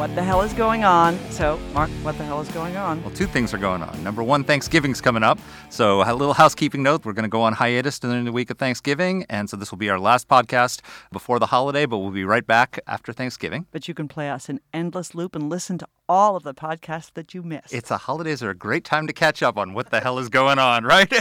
What 0.00 0.14
the 0.14 0.22
hell 0.22 0.40
is 0.40 0.54
going 0.54 0.82
on? 0.82 1.18
So, 1.28 1.60
Marc, 1.74 1.90
what 2.00 2.16
the 2.16 2.24
hell 2.24 2.40
is 2.40 2.48
going 2.52 2.74
on? 2.74 3.02
Well, 3.02 3.14
two 3.14 3.26
things 3.26 3.52
are 3.52 3.58
going 3.58 3.82
on. 3.82 4.02
Number 4.02 4.22
one, 4.22 4.44
Thanksgiving's 4.44 4.98
coming 4.98 5.22
up. 5.22 5.38
So, 5.68 6.00
a 6.00 6.14
little 6.14 6.32
housekeeping 6.32 6.82
note 6.82 7.04
we're 7.04 7.12
going 7.12 7.24
to 7.24 7.28
go 7.28 7.42
on 7.42 7.52
hiatus 7.52 7.98
during 7.98 8.24
the 8.24 8.32
week 8.32 8.48
of 8.48 8.56
Thanksgiving. 8.56 9.26
And 9.28 9.50
so, 9.50 9.58
this 9.58 9.70
will 9.70 9.76
be 9.76 9.90
our 9.90 10.00
last 10.00 10.26
podcast 10.26 10.80
before 11.12 11.38
the 11.38 11.44
holiday, 11.44 11.84
but 11.84 11.98
we'll 11.98 12.12
be 12.12 12.24
right 12.24 12.46
back 12.46 12.80
after 12.86 13.12
Thanksgiving. 13.12 13.66
But 13.72 13.88
you 13.88 13.92
can 13.92 14.08
play 14.08 14.30
us 14.30 14.48
in 14.48 14.60
endless 14.72 15.14
loop 15.14 15.36
and 15.36 15.50
listen 15.50 15.76
to 15.76 15.86
all 16.08 16.34
of 16.34 16.44
the 16.44 16.54
podcasts 16.54 17.12
that 17.12 17.34
you 17.34 17.42
missed. 17.42 17.74
It's 17.74 17.90
the 17.90 17.98
holidays 17.98 18.42
are 18.42 18.48
a 18.48 18.54
great 18.54 18.86
time 18.86 19.06
to 19.06 19.12
catch 19.12 19.42
up 19.42 19.58
on 19.58 19.74
what 19.74 19.90
the 19.90 20.00
hell 20.00 20.18
is 20.18 20.30
going 20.30 20.58
on, 20.58 20.84
right? 20.84 21.12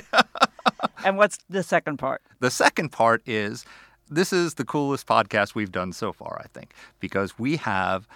and 1.03 1.17
what's 1.17 1.37
the 1.49 1.63
second 1.63 1.97
part? 1.97 2.21
The 2.39 2.49
second 2.49 2.93
part 2.93 3.27
is 3.27 3.65
this 4.09 4.31
is 4.31 4.53
the 4.53 4.63
coolest 4.63 5.05
podcast 5.05 5.53
we've 5.53 5.73
done 5.73 5.91
so 5.91 6.13
far, 6.13 6.41
I 6.41 6.47
think, 6.47 6.73
because 7.01 7.37
we 7.37 7.57
have 7.57 8.07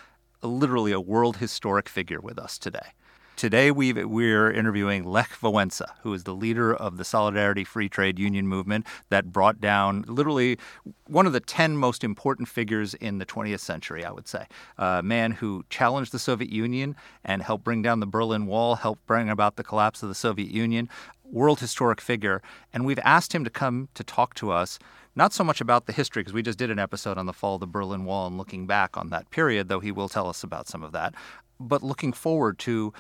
literally 0.44 0.92
a 0.92 1.00
world 1.00 1.38
historic 1.38 1.90
figure 1.90 2.20
with 2.20 2.38
us 2.38 2.58
today. 2.58 2.94
Today 3.36 3.72
we 3.72 3.92
are 4.32 4.52
interviewing 4.52 5.04
Lech 5.04 5.32
Wałęsa, 5.42 5.88
who 6.04 6.14
is 6.14 6.24
the 6.24 6.36
leader 6.36 6.74
of 6.74 6.98
the 6.98 7.04
Solidarity 7.04 7.64
Free 7.64 7.90
Trade 7.90 8.20
Union 8.20 8.48
movement 8.48 8.86
that 9.10 9.32
brought 9.32 9.60
down 9.60 10.06
literally 10.08 10.60
one 11.08 11.26
of 11.26 11.34
the 11.34 11.40
10 11.40 11.76
most 11.76 12.04
important 12.04 12.48
figures 12.48 12.94
in 12.94 13.18
the 13.18 13.26
20th 13.26 13.60
century, 13.60 14.06
I 14.06 14.12
would 14.12 14.28
say. 14.28 14.46
A 14.78 15.02
man 15.02 15.32
who 15.32 15.66
challenged 15.72 16.12
the 16.12 16.20
Soviet 16.20 16.52
Union 16.52 16.96
and 17.26 17.42
helped 17.42 17.64
bring 17.64 17.82
down 17.82 18.02
the 18.02 18.06
Berlin 18.06 18.46
Wall, 18.46 18.76
helped 18.76 19.06
bring 19.08 19.30
about 19.30 19.56
the 19.56 19.64
collapse 19.64 20.04
of 20.04 20.10
the 20.10 20.16
Soviet 20.16 20.52
Union, 20.52 20.88
world 21.26 21.60
historic 21.60 22.00
figure. 22.00 22.44
And 22.72 22.86
we've 22.86 23.00
asked 23.00 23.34
him 23.34 23.44
to 23.46 23.50
come 23.50 23.90
to 23.96 24.04
talk 24.04 24.36
to 24.36 24.52
us 24.52 24.78
not 25.16 25.34
so 25.34 25.44
much 25.44 25.62
about 25.62 25.86
the 25.86 25.94
history, 25.94 26.22
because 26.22 26.34
we 26.34 26.42
just 26.42 26.58
did 26.58 26.72
an 26.72 26.80
episode 26.80 27.18
on 27.18 27.26
the 27.26 27.34
fall 27.34 27.56
of 27.56 27.62
the 27.62 27.68
Berlin 27.68 28.06
Wall 28.06 28.28
and 28.28 28.38
looking 28.38 28.66
back 28.66 28.98
on 28.98 29.10
that 29.10 29.30
period, 29.30 29.70
though 29.70 29.80
he 29.80 29.92
will 29.92 30.10
tell 30.10 30.28
us 30.28 30.44
about 30.44 30.68
some 30.68 30.84
of 30.84 30.92
that, 30.92 31.14
but 31.60 31.84
looking 31.84 32.14
forward 32.14 32.58
to 32.60 32.94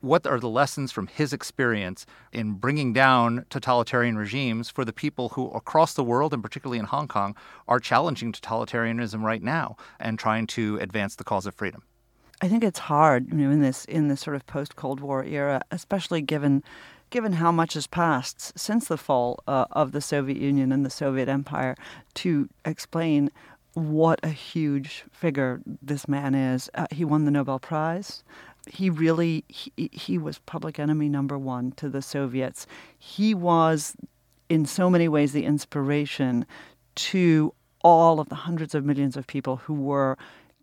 what 0.00 0.26
are 0.26 0.40
the 0.40 0.48
lessons 0.48 0.90
from 0.90 1.06
his 1.06 1.32
experience 1.32 2.06
in 2.32 2.52
bringing 2.52 2.92
down 2.92 3.44
totalitarian 3.50 4.16
regimes 4.16 4.70
for 4.70 4.84
the 4.84 4.92
people 4.92 5.30
who 5.30 5.50
across 5.50 5.94
the 5.94 6.04
world 6.04 6.32
and 6.32 6.42
particularly 6.42 6.78
in 6.78 6.86
Hong 6.86 7.06
Kong 7.06 7.36
are 7.68 7.78
challenging 7.78 8.32
totalitarianism 8.32 9.22
right 9.22 9.42
now 9.42 9.76
and 9.98 10.18
trying 10.18 10.46
to 10.48 10.78
advance 10.78 11.16
the 11.16 11.24
cause 11.24 11.44
of 11.44 11.54
freedom. 11.54 11.82
I 12.40 12.48
think 12.48 12.64
it's 12.64 12.78
hard, 12.78 13.28
you 13.28 13.34
know, 13.34 13.50
in 13.50 13.60
this 13.60 13.84
in 13.84 14.08
this 14.08 14.22
sort 14.22 14.34
of 14.34 14.46
post 14.46 14.74
Cold 14.74 15.00
War 15.00 15.22
era, 15.22 15.60
especially 15.70 16.22
given 16.22 16.64
given 17.10 17.34
how 17.34 17.52
much 17.52 17.74
has 17.74 17.86
passed 17.86 18.58
since 18.58 18.88
the 18.88 18.96
fall 18.96 19.42
uh, 19.46 19.66
of 19.72 19.92
the 19.92 20.00
Soviet 20.00 20.38
Union 20.38 20.72
and 20.72 20.84
the 20.86 20.90
Soviet 20.90 21.28
Empire, 21.28 21.76
to 22.14 22.48
explain 22.64 23.30
what 23.74 24.18
a 24.22 24.28
huge 24.28 25.04
figure 25.12 25.60
this 25.82 26.08
man 26.08 26.34
is. 26.34 26.70
Uh, 26.74 26.86
he 26.90 27.04
won 27.04 27.24
the 27.24 27.30
Nobel 27.30 27.58
Prize. 27.58 28.24
He 28.66 28.90
really 28.90 29.44
he, 29.48 29.72
he 29.92 30.18
was 30.18 30.38
public 30.40 30.78
enemy 30.78 31.08
number 31.08 31.38
one 31.38 31.72
to 31.72 31.88
the 31.88 32.02
Soviets. 32.02 32.66
He 32.98 33.34
was, 33.34 33.96
in 34.48 34.66
so 34.66 34.90
many 34.90 35.08
ways, 35.08 35.32
the 35.32 35.44
inspiration 35.44 36.46
to 36.96 37.54
all 37.82 38.20
of 38.20 38.28
the 38.28 38.34
hundreds 38.34 38.74
of 38.74 38.84
millions 38.84 39.16
of 39.16 39.26
people 39.26 39.56
who 39.56 39.74
were 39.74 40.18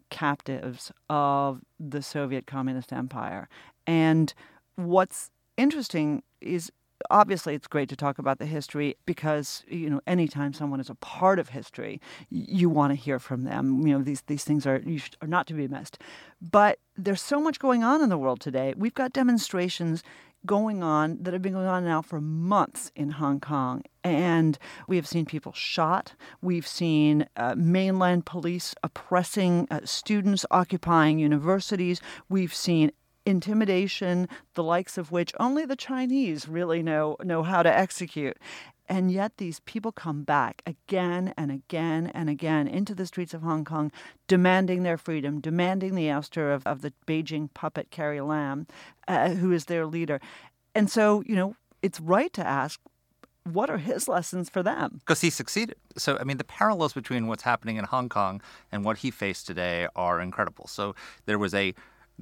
captives 0.10 0.92
of 1.10 1.62
the 1.80 2.02
Soviet 2.02 2.46
Communist 2.46 2.94
Empire. 2.94 3.50
And 3.86 4.34
what's 4.76 5.32
interesting 5.58 6.24
is 6.42 6.72
obviously 7.12 7.54
it's 7.54 7.68
great 7.68 7.90
to 7.90 7.96
talk 7.96 8.18
about 8.18 8.40
the 8.40 8.46
history 8.46 8.96
because 9.06 9.64
you 9.68 9.90
know 9.90 10.02
anytime 10.08 10.52
someone 10.52 10.80
is 10.80 10.90
a 10.90 10.96
part 10.96 11.38
of 11.38 11.50
history 11.50 12.02
you 12.30 12.70
want 12.70 12.92
to 12.92 12.96
hear 12.96 13.20
from 13.20 13.44
them 13.44 13.86
you 13.86 13.96
know 13.96 14.04
these 14.04 14.22
these 14.24 14.44
things 14.44 14.66
are 14.66 14.82
should, 14.98 15.16
are 15.22 15.28
not 15.28 15.46
to 15.46 15.54
be 15.54 15.68
missed 15.68 16.00
but 16.42 16.80
there's 16.96 17.22
so 17.22 17.40
much 17.40 17.60
going 17.60 17.84
on 17.84 18.02
in 18.02 18.10
the 18.10 18.18
world 18.18 18.40
today 18.42 18.74
we've 18.78 18.96
got 18.96 19.14
demonstrations 19.14 20.04
going 20.46 20.82
on 20.82 21.18
that 21.22 21.34
have 21.34 21.42
been 21.42 21.54
going 21.54 21.68
on 21.68 21.84
now 21.84 22.02
for 22.02 22.22
months 22.22 22.92
in 22.96 23.10
Hong 23.10 23.40
Kong. 23.40 23.84
And 24.04 24.58
we 24.88 24.96
have 24.96 25.08
seen 25.08 25.26
people 25.26 25.52
shot. 25.52 26.16
We've 26.42 26.66
seen 26.68 27.28
uh, 27.36 27.56
mainland 27.58 28.26
police 28.26 28.74
oppressing 28.84 29.68
uh, 29.70 29.82
students, 29.84 30.46
occupying 30.50 31.20
universities. 31.20 32.02
We've 32.30 32.54
seen 32.54 32.92
intimidation, 33.28 34.28
the 34.54 34.64
likes 34.64 34.98
of 34.98 35.12
which 35.12 35.34
only 35.40 35.66
the 35.66 35.76
Chinese 35.76 36.48
really 36.48 36.82
know 36.82 37.18
know 37.24 37.44
how 37.44 37.62
to 37.62 37.78
execute. 37.78 38.38
And 38.90 39.12
yet 39.12 39.34
these 39.38 39.60
people 39.62 39.92
come 39.92 40.24
back 40.24 40.62
again 40.66 41.34
and 41.38 41.52
again 41.52 42.10
and 42.14 42.30
again 42.30 42.70
into 42.70 42.96
the 42.96 43.06
streets 43.06 43.34
of 43.34 43.42
Hong 43.42 43.66
Kong, 43.66 43.92
demanding 44.30 44.84
their 44.84 44.98
freedom, 44.98 45.42
demanding 45.42 45.94
the 45.94 46.08
ouster 46.08 46.56
of, 46.56 46.66
of 46.66 46.82
the 46.82 46.94
Beijing 47.06 47.54
puppet 47.54 47.92
Carrie 47.92 48.22
Lam, 48.22 48.66
uh, 49.10 49.32
who 49.32 49.52
is 49.52 49.66
their 49.66 49.86
leader. 49.86 50.22
And 50.74 50.90
so, 50.90 51.22
you 51.26 51.36
know, 51.36 51.58
it's 51.82 52.00
right 52.00 52.32
to 52.32 52.48
ask, 52.48 52.80
what 53.44 53.70
are 53.70 53.78
his 53.78 54.08
lessons 54.08 54.50
for 54.50 54.64
them? 54.64 55.00
Because 55.00 55.20
he 55.22 55.30
succeeded. 55.30 55.76
So, 55.98 56.18
I 56.18 56.24
mean, 56.24 56.38
the 56.38 56.44
parallels 56.46 56.94
between 56.94 57.28
what's 57.28 57.44
happening 57.44 57.76
in 57.76 57.84
Hong 57.84 58.08
Kong 58.08 58.42
and 58.72 58.86
what 58.86 59.00
he 59.00 59.12
faced 59.12 59.48
today 59.48 59.88
are 59.98 60.22
incredible. 60.22 60.68
So, 60.68 60.96
there 61.26 61.40
was 61.40 61.54
a 61.54 61.74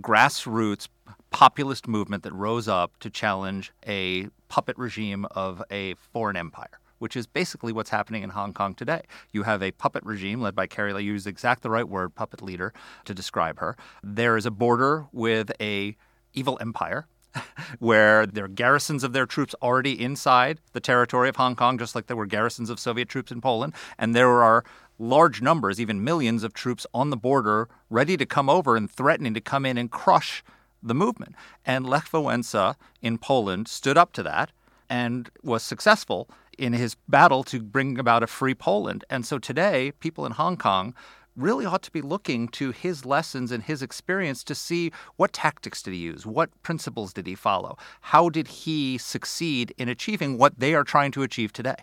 grassroots 0.02 0.88
populist 1.32 1.88
movement 1.88 2.24
that 2.24 2.34
rose 2.34 2.68
up 2.68 2.98
to 3.00 3.10
challenge 3.10 3.74
a 3.86 4.28
puppet 4.48 4.78
regime 4.78 5.26
of 5.32 5.62
a 5.70 5.96
foreign 5.96 6.38
empire 6.38 6.80
which 7.00 7.16
is 7.16 7.28
basically 7.28 7.74
what's 7.74 7.90
happening 7.90 8.24
in 8.24 8.30
Hong 8.30 8.54
Kong 8.54 8.74
today. 8.74 9.02
You 9.32 9.44
have 9.44 9.62
a 9.62 9.72
puppet 9.72 10.04
regime 10.06 10.42
led 10.42 10.56
by 10.56 10.66
Carrie 10.66 10.94
Lam. 10.94 11.04
You 11.04 11.14
use 11.14 11.28
exact 11.28 11.62
the 11.62 11.70
right 11.70 11.88
word, 11.88 12.16
puppet 12.16 12.42
leader, 12.42 12.74
to 13.04 13.14
describe 13.14 13.60
her. 13.60 13.76
There 14.02 14.38
is 14.38 14.46
a 14.46 14.52
border 14.52 15.08
with 15.12 15.52
a 15.60 15.98
evil 16.34 16.58
empire 16.62 17.08
where 17.80 18.26
there 18.26 18.46
are 18.46 18.50
garrisons 18.50 19.04
of 19.04 19.14
their 19.14 19.26
troops 19.26 19.54
already 19.62 20.02
inside 20.02 20.60
the 20.74 20.80
territory 20.80 21.30
of 21.30 21.36
Hong 21.36 21.56
Kong, 21.56 21.78
just 21.78 21.96
like 21.96 22.08
there 22.08 22.18
were 22.18 22.26
garrisons 22.26 22.70
of 22.70 22.80
Soviet 22.80 23.10
troops 23.10 23.32
in 23.32 23.42
Poland. 23.42 23.74
And 23.98 24.16
there 24.16 24.42
are 24.42 24.64
large 24.98 25.42
numbers, 25.42 25.80
even 25.80 26.04
millions 26.04 26.44
of 26.44 26.54
troops 26.54 26.86
on 26.94 27.10
the 27.10 27.18
border 27.18 27.68
ready 27.90 28.18
to 28.18 28.26
come 28.26 28.50
over 28.50 28.76
and 28.76 28.90
threatening 28.90 29.34
to 29.34 29.42
come 29.42 29.66
in 29.66 29.78
and 29.78 29.92
crush 29.92 30.44
the 30.82 30.96
movement. 30.96 31.36
And 31.66 31.88
Lech 31.88 32.06
Wałęsa 32.06 32.76
in 33.02 33.18
Poland 33.18 33.68
stood 33.68 33.98
up 33.98 34.14
to 34.14 34.24
that 34.24 34.52
and 34.90 35.30
was 35.44 35.64
successful 35.64 36.30
in 36.58 36.74
his 36.74 36.96
battle 37.08 37.44
to 37.44 37.62
bring 37.62 38.00
about 38.00 38.24
a 38.24 38.28
free 38.28 38.56
Poland. 38.56 39.04
And 39.10 39.26
so 39.26 39.38
today, 39.40 39.92
people 40.00 40.26
in 40.26 40.34
Hong 40.34 40.58
Kong 40.58 40.94
really 41.36 41.66
ought 41.66 41.82
to 41.84 41.92
be 41.92 42.02
looking 42.02 42.48
to 42.48 42.72
his 42.72 43.06
lessons 43.06 43.52
and 43.52 43.64
his 43.64 43.82
experience 43.82 44.44
to 44.46 44.56
see 44.56 44.92
what 45.18 45.34
tactics 45.34 45.82
did 45.82 45.94
he 45.94 46.00
use, 46.00 46.26
what 46.26 46.50
principles 46.64 47.12
did 47.12 47.28
he 47.28 47.36
follow, 47.36 47.78
how 48.02 48.30
did 48.30 48.48
he 48.48 48.98
succeed 48.98 49.74
in 49.78 49.90
achieving 49.90 50.38
what 50.38 50.60
they 50.60 50.74
are 50.74 50.84
trying 50.84 51.12
to 51.12 51.24
achieve 51.24 51.52
today. 51.52 51.76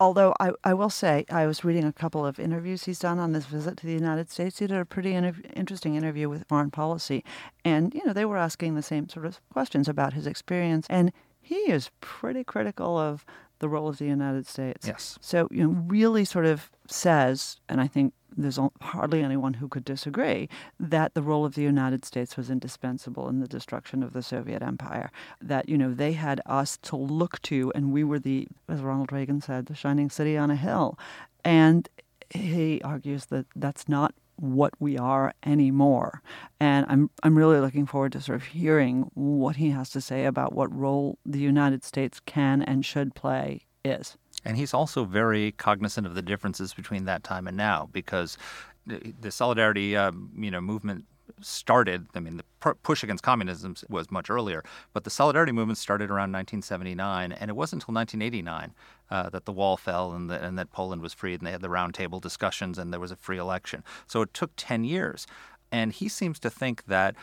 Although 0.00 0.34
I, 0.38 0.52
I 0.62 0.74
will 0.74 0.90
say, 0.90 1.24
I 1.28 1.46
was 1.46 1.64
reading 1.64 1.84
a 1.84 1.92
couple 1.92 2.24
of 2.24 2.38
interviews 2.38 2.84
he's 2.84 3.00
done 3.00 3.18
on 3.18 3.32
this 3.32 3.46
visit 3.46 3.76
to 3.78 3.86
the 3.86 3.92
United 3.92 4.30
States. 4.30 4.58
He 4.58 4.66
did 4.66 4.76
a 4.76 4.84
pretty 4.84 5.14
interesting 5.14 5.96
interview 5.96 6.28
with 6.28 6.46
Foreign 6.48 6.70
Policy. 6.70 7.24
And, 7.64 7.92
you 7.94 8.04
know, 8.06 8.12
they 8.12 8.24
were 8.24 8.36
asking 8.36 8.74
the 8.74 8.82
same 8.82 9.08
sort 9.08 9.26
of 9.26 9.40
questions 9.52 9.88
about 9.88 10.12
his 10.12 10.26
experience. 10.26 10.86
And 10.88 11.12
he 11.40 11.56
is 11.56 11.90
pretty 12.00 12.44
critical 12.44 12.96
of 12.96 13.24
the 13.58 13.68
role 13.68 13.88
of 13.88 13.98
the 13.98 14.06
United 14.06 14.46
States. 14.46 14.86
Yes. 14.86 15.18
So, 15.20 15.48
you 15.50 15.64
know, 15.64 15.70
really 15.88 16.24
sort 16.24 16.46
of 16.46 16.70
says, 16.86 17.58
and 17.68 17.80
I 17.80 17.88
think 17.88 18.14
there's 18.42 18.58
hardly 18.80 19.22
anyone 19.22 19.54
who 19.54 19.68
could 19.68 19.84
disagree 19.84 20.48
that 20.78 21.14
the 21.14 21.22
role 21.22 21.44
of 21.44 21.54
the 21.54 21.62
United 21.62 22.04
States 22.04 22.36
was 22.36 22.50
indispensable 22.50 23.28
in 23.28 23.40
the 23.40 23.48
destruction 23.48 24.02
of 24.02 24.12
the 24.12 24.22
Soviet 24.22 24.62
Empire. 24.62 25.10
That, 25.40 25.68
you 25.68 25.76
know, 25.76 25.92
they 25.92 26.12
had 26.12 26.40
us 26.46 26.76
to 26.82 26.96
look 26.96 27.42
to, 27.42 27.72
and 27.74 27.92
we 27.92 28.04
were 28.04 28.18
the, 28.18 28.48
as 28.68 28.80
Ronald 28.80 29.12
Reagan 29.12 29.40
said, 29.40 29.66
the 29.66 29.74
shining 29.74 30.10
city 30.10 30.36
on 30.36 30.50
a 30.50 30.56
hill. 30.56 30.98
And 31.44 31.88
he 32.30 32.80
argues 32.82 33.26
that 33.26 33.46
that's 33.56 33.88
not 33.88 34.14
what 34.36 34.72
we 34.78 34.96
are 34.96 35.34
anymore. 35.44 36.22
And 36.60 36.86
I'm 36.88 37.10
I'm 37.22 37.36
really 37.36 37.58
looking 37.60 37.86
forward 37.86 38.12
to 38.12 38.20
sort 38.20 38.36
of 38.36 38.44
hearing 38.44 39.10
what 39.14 39.56
he 39.56 39.70
has 39.70 39.90
to 39.90 40.00
say 40.00 40.26
about 40.26 40.52
what 40.52 40.72
role 40.74 41.18
the 41.26 41.40
United 41.40 41.84
States 41.84 42.20
can 42.20 42.62
and 42.62 42.84
should 42.84 43.14
play 43.14 43.62
is. 43.84 44.16
And 44.44 44.56
he's 44.56 44.72
also 44.72 45.04
very 45.04 45.52
cognizant 45.52 46.06
of 46.06 46.14
the 46.14 46.22
differences 46.22 46.72
between 46.72 47.04
that 47.06 47.24
time 47.24 47.46
and 47.46 47.56
now, 47.56 47.88
because 47.92 48.38
the 48.86 49.30
solidarity, 49.30 49.96
um, 49.96 50.30
you 50.38 50.50
know, 50.50 50.60
movement 50.60 51.04
started, 51.40 52.06
I 52.14 52.20
mean, 52.20 52.38
the 52.38 52.74
push 52.82 53.02
against 53.02 53.22
communism 53.22 53.74
was 53.88 54.10
much 54.10 54.30
earlier, 54.30 54.64
but 54.92 55.04
the 55.04 55.10
solidarity 55.10 55.52
movement 55.52 55.78
started 55.78 56.10
around 56.10 56.32
1979, 56.32 57.32
and 57.32 57.50
it 57.50 57.54
wasn't 57.54 57.82
until 57.82 57.94
1989 57.94 58.74
uh, 59.10 59.30
that 59.30 59.44
the 59.44 59.52
wall 59.52 59.76
fell 59.76 60.12
and, 60.12 60.30
the, 60.30 60.42
and 60.42 60.58
that 60.58 60.72
Poland 60.72 61.02
was 61.02 61.12
freed, 61.12 61.40
and 61.40 61.46
they 61.46 61.52
had 61.52 61.60
the 61.60 61.68
roundtable 61.68 62.20
discussions, 62.20 62.78
and 62.78 62.92
there 62.92 63.00
was 63.00 63.10
a 63.10 63.16
free 63.16 63.38
election. 63.38 63.84
So 64.06 64.22
it 64.22 64.32
took 64.34 64.52
10 64.56 64.84
years. 64.84 65.26
And 65.70 65.92
he 65.92 66.08
seems 66.08 66.38
to 66.40 66.50
think 66.50 66.86
that 66.86 67.14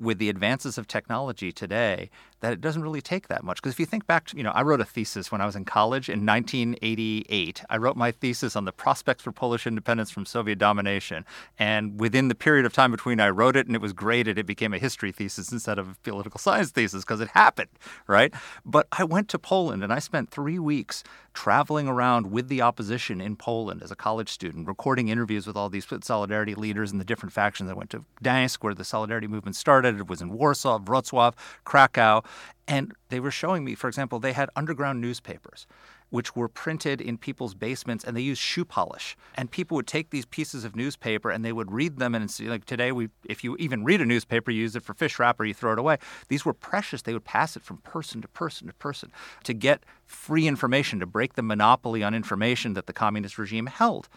with 0.00 0.18
the 0.18 0.28
advances 0.28 0.78
of 0.78 0.88
technology 0.88 1.52
today 1.52 2.10
that 2.44 2.52
it 2.52 2.60
doesn't 2.60 2.82
really 2.82 3.00
take 3.00 3.28
that 3.28 3.42
much. 3.42 3.56
Because 3.56 3.72
if 3.72 3.80
you 3.80 3.86
think 3.86 4.06
back, 4.06 4.26
to, 4.26 4.36
you 4.36 4.42
know, 4.42 4.50
I 4.50 4.60
wrote 4.60 4.82
a 4.82 4.84
thesis 4.84 5.32
when 5.32 5.40
I 5.40 5.46
was 5.46 5.56
in 5.56 5.64
college 5.64 6.10
in 6.10 6.26
1988. 6.26 7.64
I 7.70 7.76
wrote 7.78 7.96
my 7.96 8.12
thesis 8.12 8.54
on 8.54 8.66
the 8.66 8.72
prospects 8.72 9.22
for 9.22 9.32
Polish 9.32 9.66
independence 9.66 10.10
from 10.10 10.26
Soviet 10.26 10.58
domination. 10.58 11.24
And 11.58 11.98
within 11.98 12.28
the 12.28 12.34
period 12.34 12.66
of 12.66 12.74
time 12.74 12.90
between 12.90 13.18
I 13.18 13.30
wrote 13.30 13.56
it 13.56 13.66
and 13.66 13.74
it 13.74 13.80
was 13.80 13.94
graded, 13.94 14.36
it 14.36 14.44
became 14.44 14.74
a 14.74 14.78
history 14.78 15.10
thesis 15.10 15.52
instead 15.52 15.78
of 15.78 15.88
a 15.88 15.94
political 16.02 16.38
science 16.38 16.70
thesis 16.70 17.02
because 17.02 17.22
it 17.22 17.28
happened, 17.28 17.70
right? 18.06 18.34
But 18.62 18.88
I 18.92 19.04
went 19.04 19.30
to 19.30 19.38
Poland 19.38 19.82
and 19.82 19.90
I 19.90 19.98
spent 19.98 20.30
three 20.30 20.58
weeks 20.58 21.02
traveling 21.34 21.88
around 21.88 22.30
with 22.30 22.48
the 22.48 22.62
opposition 22.62 23.20
in 23.20 23.36
Poland 23.36 23.82
as 23.82 23.90
a 23.90 23.96
college 23.96 24.28
student, 24.28 24.68
recording 24.68 25.08
interviews 25.08 25.46
with 25.46 25.56
all 25.56 25.68
these 25.68 25.86
solidarity 26.02 26.54
leaders 26.54 26.92
and 26.92 27.00
the 27.00 27.04
different 27.04 27.32
factions. 27.32 27.68
I 27.68 27.74
went 27.74 27.90
to 27.90 28.04
Gdańsk, 28.22 28.62
where 28.62 28.74
the 28.74 28.84
solidarity 28.84 29.26
movement 29.26 29.56
started. 29.56 29.98
It 29.98 30.08
was 30.08 30.22
in 30.22 30.30
Warsaw, 30.30 30.78
Wrocław, 30.78 31.34
Krakow. 31.64 32.22
And 32.66 32.92
they 33.08 33.20
were 33.20 33.30
showing 33.30 33.64
me, 33.64 33.74
for 33.74 33.88
example, 33.88 34.18
they 34.18 34.32
had 34.32 34.48
underground 34.56 35.00
newspapers 35.00 35.66
which 36.14 36.36
were 36.36 36.46
printed 36.46 37.00
in 37.00 37.18
people's 37.18 37.54
basements 37.54 38.04
and 38.04 38.16
they 38.16 38.20
used 38.20 38.40
shoe 38.40 38.64
polish. 38.64 39.16
And 39.34 39.50
people 39.50 39.74
would 39.74 39.88
take 39.88 40.10
these 40.10 40.24
pieces 40.24 40.64
of 40.64 40.76
newspaper 40.76 41.28
and 41.28 41.44
they 41.44 41.52
would 41.52 41.72
read 41.72 41.98
them 41.98 42.14
and 42.14 42.30
see 42.30 42.48
like 42.48 42.66
today 42.66 42.92
we 42.92 43.08
if 43.28 43.42
you 43.42 43.56
even 43.58 43.82
read 43.82 44.00
a 44.00 44.06
newspaper, 44.06 44.52
you 44.52 44.60
use 44.60 44.76
it 44.76 44.84
for 44.84 44.94
fish 44.94 45.18
wrap 45.18 45.40
or 45.40 45.44
you 45.44 45.54
throw 45.54 45.72
it 45.72 45.78
away. 45.80 45.98
These 46.28 46.44
were 46.44 46.54
precious. 46.54 47.02
They 47.02 47.14
would 47.14 47.24
pass 47.24 47.56
it 47.56 47.64
from 47.64 47.78
person 47.78 48.22
to 48.22 48.28
person 48.28 48.68
to 48.68 48.74
person 48.74 49.10
to 49.42 49.52
get 49.52 49.82
free 50.06 50.46
information, 50.46 51.00
to 51.00 51.06
break 51.06 51.34
the 51.34 51.42
monopoly 51.42 52.04
on 52.04 52.14
information 52.14 52.74
that 52.74 52.86
the 52.86 52.92
communist 52.92 53.36
regime 53.36 53.66
held. 53.66 54.08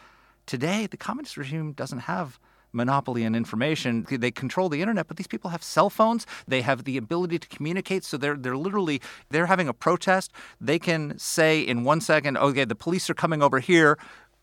Today, 0.45 0.85
the 0.85 0.97
communist 0.97 1.35
regime 1.35 1.71
doesn't 1.71 2.01
have 2.01 2.39
monopoly 2.77 3.25
on 3.25 3.35
information. 3.35 4.06
They 4.09 4.31
control 4.31 4.69
the 4.69 4.81
internet, 4.81 5.07
but 5.07 5.18
these 5.18 5.27
people 5.27 5.50
have 5.50 5.62
cell 5.62 5.89
phones. 5.89 6.25
They 6.47 6.62
have 6.62 6.85
the 6.85 6.95
ability 6.95 7.39
to 7.39 7.47
communicate. 7.50 8.06
So 8.06 8.15
they're 8.15 8.38
they're 8.38 8.56
literally 8.56 9.01
they're 9.29 9.47
having 9.47 9.68
a 9.68 9.74
protest. 9.74 10.31
They 10.62 10.79
can 10.79 11.18
say 11.19 11.59
in 11.59 11.83
one 11.83 12.00
second, 12.00 12.38
okay, 12.38 12.63
the 12.63 12.75
police 12.75 13.09
are 13.09 13.13
coming 13.13 13.41
over 13.41 13.59
here 13.59 13.97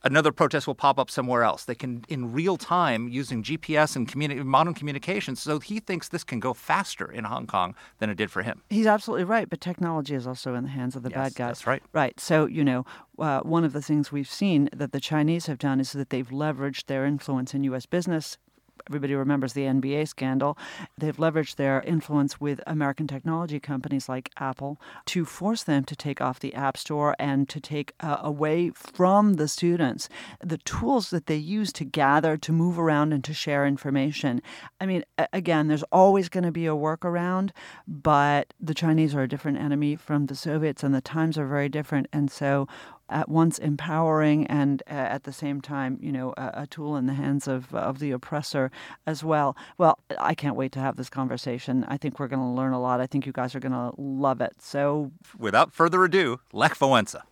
another 0.04 0.30
protest 0.32 0.66
will 0.66 0.74
pop 0.74 0.98
up 0.98 1.10
somewhere 1.10 1.42
else. 1.42 1.64
They 1.64 1.74
can, 1.74 2.04
in 2.08 2.32
real 2.32 2.56
time, 2.56 3.08
using 3.08 3.42
GPS 3.42 3.96
and 3.96 4.06
communi- 4.08 4.44
modern 4.44 4.74
communications. 4.74 5.40
So 5.40 5.58
he 5.58 5.80
thinks 5.80 6.08
this 6.08 6.24
can 6.24 6.40
go 6.40 6.54
faster 6.54 7.10
in 7.10 7.24
Hong 7.24 7.46
Kong 7.46 7.74
than 7.98 8.10
it 8.10 8.16
did 8.16 8.30
for 8.30 8.42
him. 8.42 8.62
He's 8.70 8.86
absolutely 8.86 9.24
right. 9.24 9.48
But 9.48 9.60
technology 9.60 10.14
is 10.14 10.26
also 10.26 10.54
in 10.54 10.64
the 10.64 10.70
hands 10.70 10.94
of 10.94 11.02
the 11.02 11.10
yes, 11.10 11.16
bad 11.16 11.34
guys. 11.34 11.48
That's 11.48 11.66
right. 11.66 11.82
Right. 11.92 12.20
So, 12.20 12.46
you 12.46 12.64
know, 12.64 12.84
uh, 13.18 13.40
one 13.40 13.64
of 13.64 13.72
the 13.72 13.82
things 13.82 14.12
we've 14.12 14.30
seen 14.30 14.68
that 14.72 14.92
the 14.92 15.00
Chinese 15.00 15.46
have 15.46 15.58
done 15.58 15.80
is 15.80 15.92
that 15.92 16.10
they've 16.10 16.28
leveraged 16.28 16.86
their 16.86 17.04
influence 17.04 17.54
in 17.54 17.64
U.S. 17.64 17.86
business 17.86 18.38
Everybody 18.88 19.14
remembers 19.14 19.54
the 19.54 19.62
NBA 19.62 20.08
scandal. 20.08 20.58
They've 20.98 21.16
leveraged 21.16 21.56
their 21.56 21.80
influence 21.82 22.40
with 22.40 22.60
American 22.66 23.06
technology 23.06 23.58
companies 23.58 24.08
like 24.08 24.30
Apple 24.36 24.78
to 25.06 25.24
force 25.24 25.62
them 25.62 25.84
to 25.84 25.96
take 25.96 26.20
off 26.20 26.40
the 26.40 26.54
App 26.54 26.76
Store 26.76 27.16
and 27.18 27.48
to 27.48 27.60
take 27.60 27.92
uh, 28.00 28.18
away 28.20 28.70
from 28.70 29.34
the 29.34 29.48
students 29.48 30.08
the 30.42 30.58
tools 30.58 31.10
that 31.10 31.26
they 31.26 31.36
use 31.36 31.72
to 31.72 31.84
gather, 31.84 32.36
to 32.36 32.52
move 32.52 32.78
around, 32.78 33.12
and 33.12 33.24
to 33.24 33.34
share 33.34 33.66
information. 33.66 34.42
I 34.80 34.86
mean, 34.86 35.04
again, 35.32 35.68
there's 35.68 35.82
always 35.84 36.28
going 36.28 36.44
to 36.44 36.52
be 36.52 36.66
a 36.66 36.70
workaround, 36.70 37.50
but 37.86 38.52
the 38.60 38.74
Chinese 38.74 39.14
are 39.14 39.22
a 39.22 39.28
different 39.28 39.58
enemy 39.58 39.96
from 39.96 40.26
the 40.26 40.34
Soviets, 40.34 40.82
and 40.82 40.94
the 40.94 41.00
times 41.00 41.38
are 41.38 41.46
very 41.46 41.68
different. 41.68 42.06
And 42.12 42.30
so 42.30 42.68
at 43.08 43.28
once 43.28 43.58
empowering 43.58 44.46
and 44.46 44.82
uh, 44.88 44.94
at 44.94 45.24
the 45.24 45.32
same 45.32 45.60
time, 45.60 45.98
you 46.00 46.12
know, 46.12 46.34
a, 46.36 46.62
a, 46.62 46.66
tool 46.66 46.96
in 46.96 47.06
the 47.06 47.14
hands 47.14 47.46
of 47.46 47.74
of 47.74 47.98
the 47.98 48.10
oppressor 48.10 48.70
as 49.06 49.22
well. 49.22 49.56
Well, 49.78 49.98
I 50.18 50.34
can't 50.34 50.56
wait 50.56 50.72
to 50.72 50.80
have 50.80 50.96
this 50.96 51.10
conversation. 51.10 51.84
I 51.88 51.96
think 51.98 52.18
we're 52.18 52.28
going 52.28 52.42
to 52.42 52.54
learn 52.60 52.72
a 52.72 52.80
lot. 52.80 53.00
I 53.00 53.06
think 53.06 53.26
you 53.26 53.32
guys 53.32 53.54
are 53.54 53.60
going 53.60 53.72
to 53.72 53.92
love 53.98 54.40
it. 54.40 54.54
So, 54.60 55.10
without 55.38 55.72
further 55.72 56.04
ado, 56.04 56.40
Lech 56.52 56.76
Wałęsa. 56.78 57.22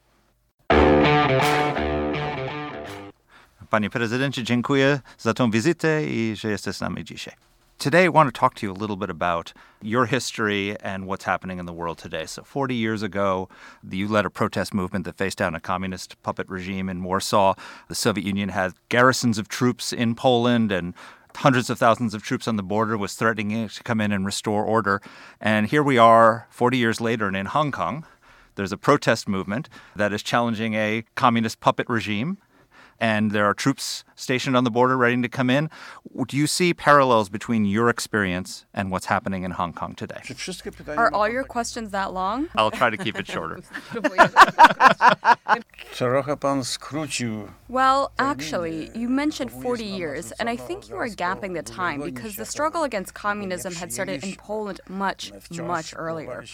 Panie 3.71 3.91
prezydencie, 3.91 4.43
dziękuję 4.43 5.01
za 5.19 5.35
tą 5.35 5.51
wizytę 5.51 6.05
i 6.07 6.37
że 6.37 6.51
jesteś 6.51 6.77
z 6.77 6.81
nami 6.81 7.05
dzisiaj. 7.05 7.52
Today, 7.83 8.05
I 8.05 8.11
want 8.11 8.33
to 8.33 8.39
talk 8.39 8.55
to 8.55 8.67
you 8.67 8.71
a 8.71 8.79
little 8.79 8.95
bit 8.95 9.11
about 9.11 9.53
your 9.81 10.07
history 10.07 10.79
and 10.83 11.05
what's 11.05 11.25
happening 11.25 11.59
in 11.59 11.67
the 11.67 11.73
world 11.73 11.99
today. 11.99 12.27
So, 12.27 12.45
40 12.45 12.77
years 12.77 13.03
ago, 13.03 13.49
you 13.91 14.07
led 14.07 14.25
a 14.25 14.31
protest 14.31 14.73
movement 14.73 15.05
that 15.05 15.17
faced 15.17 15.39
down 15.39 15.57
a 15.57 15.59
communist 15.59 16.15
puppet 16.23 16.49
regime 16.49 16.89
in 16.89 17.03
Warsaw. 17.03 17.55
The 17.89 17.97
Soviet 17.97 18.25
Union 18.25 18.51
had 18.51 18.75
garrisons 18.89 19.37
of 19.37 19.49
troops 19.49 19.93
in 19.93 20.15
Poland 20.15 20.71
and 20.71 20.95
hundreds 21.35 21.71
of 21.71 21.79
thousands 21.81 22.15
of 22.15 22.23
troops 22.23 22.47
on 22.47 22.55
the 22.55 22.63
border 22.63 22.97
was 22.97 23.15
threatening 23.15 23.69
to 23.69 23.83
come 23.83 24.01
in 24.01 24.13
and 24.13 24.25
restore 24.25 24.65
order. 24.65 25.03
And 25.41 25.67
here 25.67 25.83
we 25.83 25.99
are 25.99 26.47
40 26.51 26.79
years 26.79 27.01
later, 27.01 27.27
and 27.27 27.37
in 27.37 27.47
Hong 27.47 27.73
Kong, 27.73 28.07
there's 28.55 28.71
a 28.71 28.77
protest 28.77 29.29
movement 29.29 29.69
that 29.97 30.13
is 30.13 30.23
challenging 30.23 30.75
a 30.75 31.03
communist 31.17 31.59
puppet 31.59 31.89
regime 31.89 32.39
and 33.03 33.33
there 33.33 33.45
are 33.47 33.53
troops 33.53 34.05
stationed 34.23 34.57
on 34.57 34.65
the 34.65 34.71
border 34.71 34.97
ready 34.97 35.21
to 35.21 35.29
come 35.29 35.51
in. 35.51 35.69
Do 36.29 36.37
you 36.37 36.47
see 36.47 36.73
parallels 36.73 37.29
between 37.29 37.65
your 37.65 37.89
experience 37.89 38.65
and 38.73 38.91
what's 38.91 39.07
happening 39.07 39.43
in 39.43 39.51
Hong 39.51 39.73
Kong 39.73 39.95
today? 39.95 40.21
Are 40.97 41.13
all 41.13 41.29
your 41.29 41.45
questions 41.45 41.91
that 41.91 42.13
long? 42.13 42.49
I'll 42.55 42.71
try 42.71 42.91
to 42.91 42.97
keep 42.97 43.19
it 43.19 43.27
shorter. 43.35 43.61
well, 47.69 48.13
actually, 48.19 48.91
you 48.95 49.09
mentioned 49.09 49.51
40 49.51 49.85
years, 49.85 50.33
and 50.33 50.49
I 50.49 50.57
think 50.57 50.89
you 50.89 50.97
are 50.97 51.09
gapping 51.09 51.55
the 51.55 51.63
time 51.63 52.01
because 52.01 52.37
the 52.37 52.45
struggle 52.45 52.85
against 52.85 53.15
communism 53.15 53.75
had 53.75 53.93
started 53.93 54.23
in 54.23 54.37
Poland 54.37 54.81
much, 54.89 55.33
much 55.51 55.95
earlier. 55.97 56.45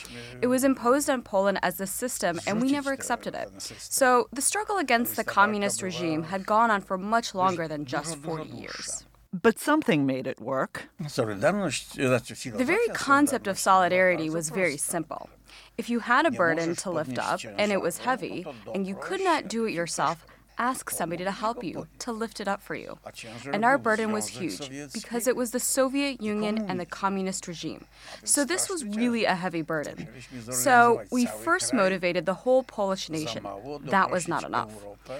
It 0.41 0.47
was 0.47 0.65
imposed 0.65 1.11
on 1.11 1.23
Poland 1.23 1.59
as 1.63 1.77
the 1.77 1.87
system, 1.87 2.41
and 2.47 2.63
we 2.63 2.73
never 2.73 2.93
accepted 2.93 3.35
it. 3.35 3.51
So 3.79 4.29
the 4.33 4.43
struggle 4.43 4.79
against 4.79 5.17
the 5.17 5.25
communist 5.25 5.83
regime 5.83 6.23
had 6.23 6.39
had 6.39 6.47
gone 6.47 6.71
on 6.71 6.81
for 6.81 6.97
much 6.97 7.35
longer 7.35 7.58
than 7.67 7.85
just 7.85 8.17
40 8.19 8.51
years. 8.51 9.05
But 9.33 9.59
something 9.59 10.07
made 10.07 10.27
it 10.27 10.41
work. 10.41 10.89
The 10.99 12.65
very 12.65 12.89
concept 12.95 13.47
of 13.47 13.59
solidarity 13.59 14.31
was 14.31 14.51
very 14.51 14.77
simple. 14.77 15.29
If 15.77 15.91
you 15.91 16.01
had 16.01 16.25
a 16.27 16.31
burden 16.31 16.77
to 16.77 16.91
lift 16.91 17.19
up 17.19 17.41
and 17.45 17.73
it 17.73 17.81
was 17.81 17.99
heavy, 17.99 18.47
and 18.75 18.87
you 18.87 18.95
could 18.95 19.23
not 19.23 19.49
do 19.49 19.65
it 19.65 19.73
yourself, 19.73 20.27
ask 20.59 20.91
somebody 20.91 21.25
to 21.25 21.31
help 21.31 21.63
you, 21.63 21.87
to 22.01 22.13
lift 22.13 22.41
it 22.41 22.49
up 22.49 22.61
for 22.61 22.75
you. 22.75 22.99
And 23.53 23.65
our 23.65 23.79
burden 23.79 24.13
was 24.13 24.29
huge 24.29 24.69
because 24.93 25.27
it 25.27 25.37
was 25.37 25.53
the 25.53 25.61
Soviet 25.61 26.21
Union 26.21 26.67
and 26.69 26.79
the 26.79 26.87
communist 26.87 27.47
regime. 27.49 27.85
So 28.25 28.45
this 28.45 28.69
was 28.69 28.85
really 28.85 29.25
a 29.25 29.35
heavy 29.35 29.63
burden. 29.63 30.09
So 30.51 31.05
we 31.11 31.27
first 31.27 31.73
motivated 31.73 32.27
the 32.27 32.35
whole 32.35 32.63
Polish 32.63 33.09
nation. 33.09 33.47
That 33.85 34.11
was 34.11 34.29
not 34.29 34.45
enough. 34.45 34.73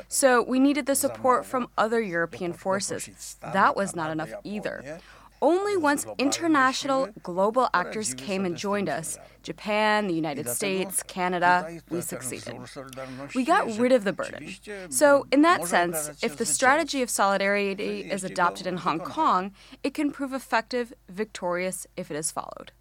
So 0.09 0.43
we 0.43 0.59
needed 0.59 0.87
the 0.87 0.95
support 0.95 1.47
from 1.47 1.69
other 1.79 2.01
European 2.01 2.53
forces. 2.53 3.37
That 3.41 3.77
was 3.77 3.95
not 3.95 4.11
enough 4.11 4.33
either. 4.45 5.01
Only 5.41 5.77
once 5.77 6.05
international 6.19 7.09
global 7.23 7.69
actors 7.73 8.15
came 8.15 8.45
and 8.45 8.57
joined 8.57 8.89
us 8.89 9.19
Japan, 9.43 10.07
the 10.07 10.15
United 10.15 10.49
States, 10.49 11.03
Canada 11.05 11.81
we 11.91 12.01
succeeded. 12.01 12.57
We 13.35 13.45
got 13.45 13.79
rid 13.79 13.93
of 13.93 14.05
the 14.05 14.13
burden. 14.13 14.55
So, 14.91 15.27
in 15.31 15.43
that 15.43 15.67
sense, 15.67 16.11
if 16.23 16.37
the 16.37 16.47
strategy 16.47 17.03
of 17.03 17.11
solidarity 17.11 18.01
is 18.11 18.25
adopted 18.25 18.67
in 18.67 18.79
Hong 18.79 19.01
Kong, 19.01 19.53
it 19.83 19.95
can 19.95 20.11
prove 20.11 20.33
effective, 20.33 20.93
victorious 21.09 21.87
if 21.97 22.11
it 22.11 22.17
is 22.17 22.31
followed. 22.31 22.73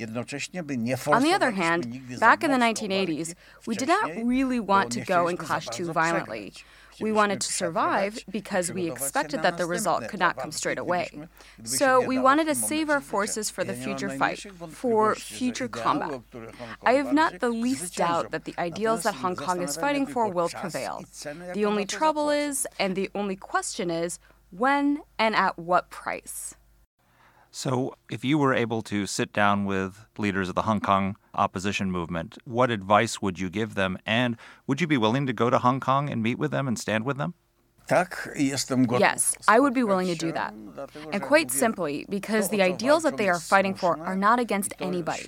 On 0.00 1.22
the 1.22 1.32
other 1.34 1.50
hand, 1.50 2.18
back 2.18 2.42
in 2.42 2.50
the 2.50 2.56
1980s, 2.56 3.34
we 3.66 3.74
did 3.76 3.88
not 3.88 4.10
really 4.24 4.58
want 4.58 4.90
to 4.92 5.00
go 5.02 5.28
and 5.28 5.38
clash 5.38 5.68
too 5.68 5.92
violently. 5.92 6.52
We 7.00 7.12
wanted 7.12 7.40
to 7.40 7.52
survive 7.52 8.18
because 8.30 8.72
we 8.72 8.90
expected 8.90 9.42
that 9.42 9.56
the 9.58 9.66
result 9.66 10.08
could 10.08 10.20
not 10.20 10.36
come 10.36 10.52
straight 10.52 10.78
away. 10.78 11.08
So 11.64 12.04
we 12.04 12.18
wanted 12.18 12.46
to 12.46 12.54
save 12.54 12.90
our 12.90 13.00
forces 13.00 13.50
for 13.50 13.64
the 13.64 13.74
future 13.74 14.10
fight, 14.10 14.44
for 14.68 15.14
future 15.14 15.68
combat. 15.68 16.20
I 16.82 16.94
have 16.94 17.12
not 17.12 17.40
the 17.40 17.50
least 17.50 17.96
doubt 17.96 18.30
that 18.30 18.44
the 18.44 18.54
ideals 18.58 19.04
that 19.04 19.14
Hong 19.16 19.36
Kong 19.36 19.62
is 19.62 19.76
fighting 19.76 20.06
for 20.06 20.28
will 20.28 20.48
prevail. 20.48 21.04
The 21.54 21.64
only 21.64 21.84
trouble 21.84 22.30
is, 22.30 22.66
and 22.78 22.96
the 22.96 23.10
only 23.14 23.36
question 23.36 23.90
is, 23.90 24.18
when 24.50 25.00
and 25.18 25.34
at 25.34 25.58
what 25.58 25.90
price? 25.90 26.54
So, 27.50 27.94
if 28.10 28.24
you 28.24 28.38
were 28.38 28.54
able 28.54 28.80
to 28.82 29.06
sit 29.06 29.32
down 29.32 29.66
with 29.66 30.06
leaders 30.16 30.48
of 30.48 30.54
the 30.54 30.62
Hong 30.62 30.80
Kong 30.80 31.16
opposition 31.34 31.90
movement, 31.90 32.38
what 32.44 32.70
advice 32.70 33.20
would 33.22 33.38
you 33.38 33.50
give 33.50 33.74
them? 33.74 33.98
And 34.06 34.36
would 34.66 34.80
you 34.80 34.86
be 34.86 34.96
willing 34.96 35.26
to 35.26 35.32
go 35.32 35.50
to 35.50 35.58
Hong 35.58 35.80
Kong 35.80 36.10
and 36.10 36.22
meet 36.22 36.38
with 36.38 36.50
them 36.50 36.68
and 36.68 36.78
stand 36.78 37.04
with 37.04 37.16
them? 37.16 37.34
Yes, 39.00 39.36
I 39.48 39.58
would 39.58 39.74
be 39.74 39.82
willing 39.82 40.06
to 40.06 40.14
do 40.14 40.32
that. 40.32 40.54
And 41.12 41.20
quite 41.20 41.50
simply, 41.50 42.06
because 42.08 42.48
the 42.48 42.62
ideals 42.62 43.02
that 43.02 43.16
they 43.16 43.28
are 43.28 43.40
fighting 43.40 43.74
for 43.74 43.98
are 43.98 44.16
not 44.16 44.38
against 44.38 44.72
anybody. 44.78 45.26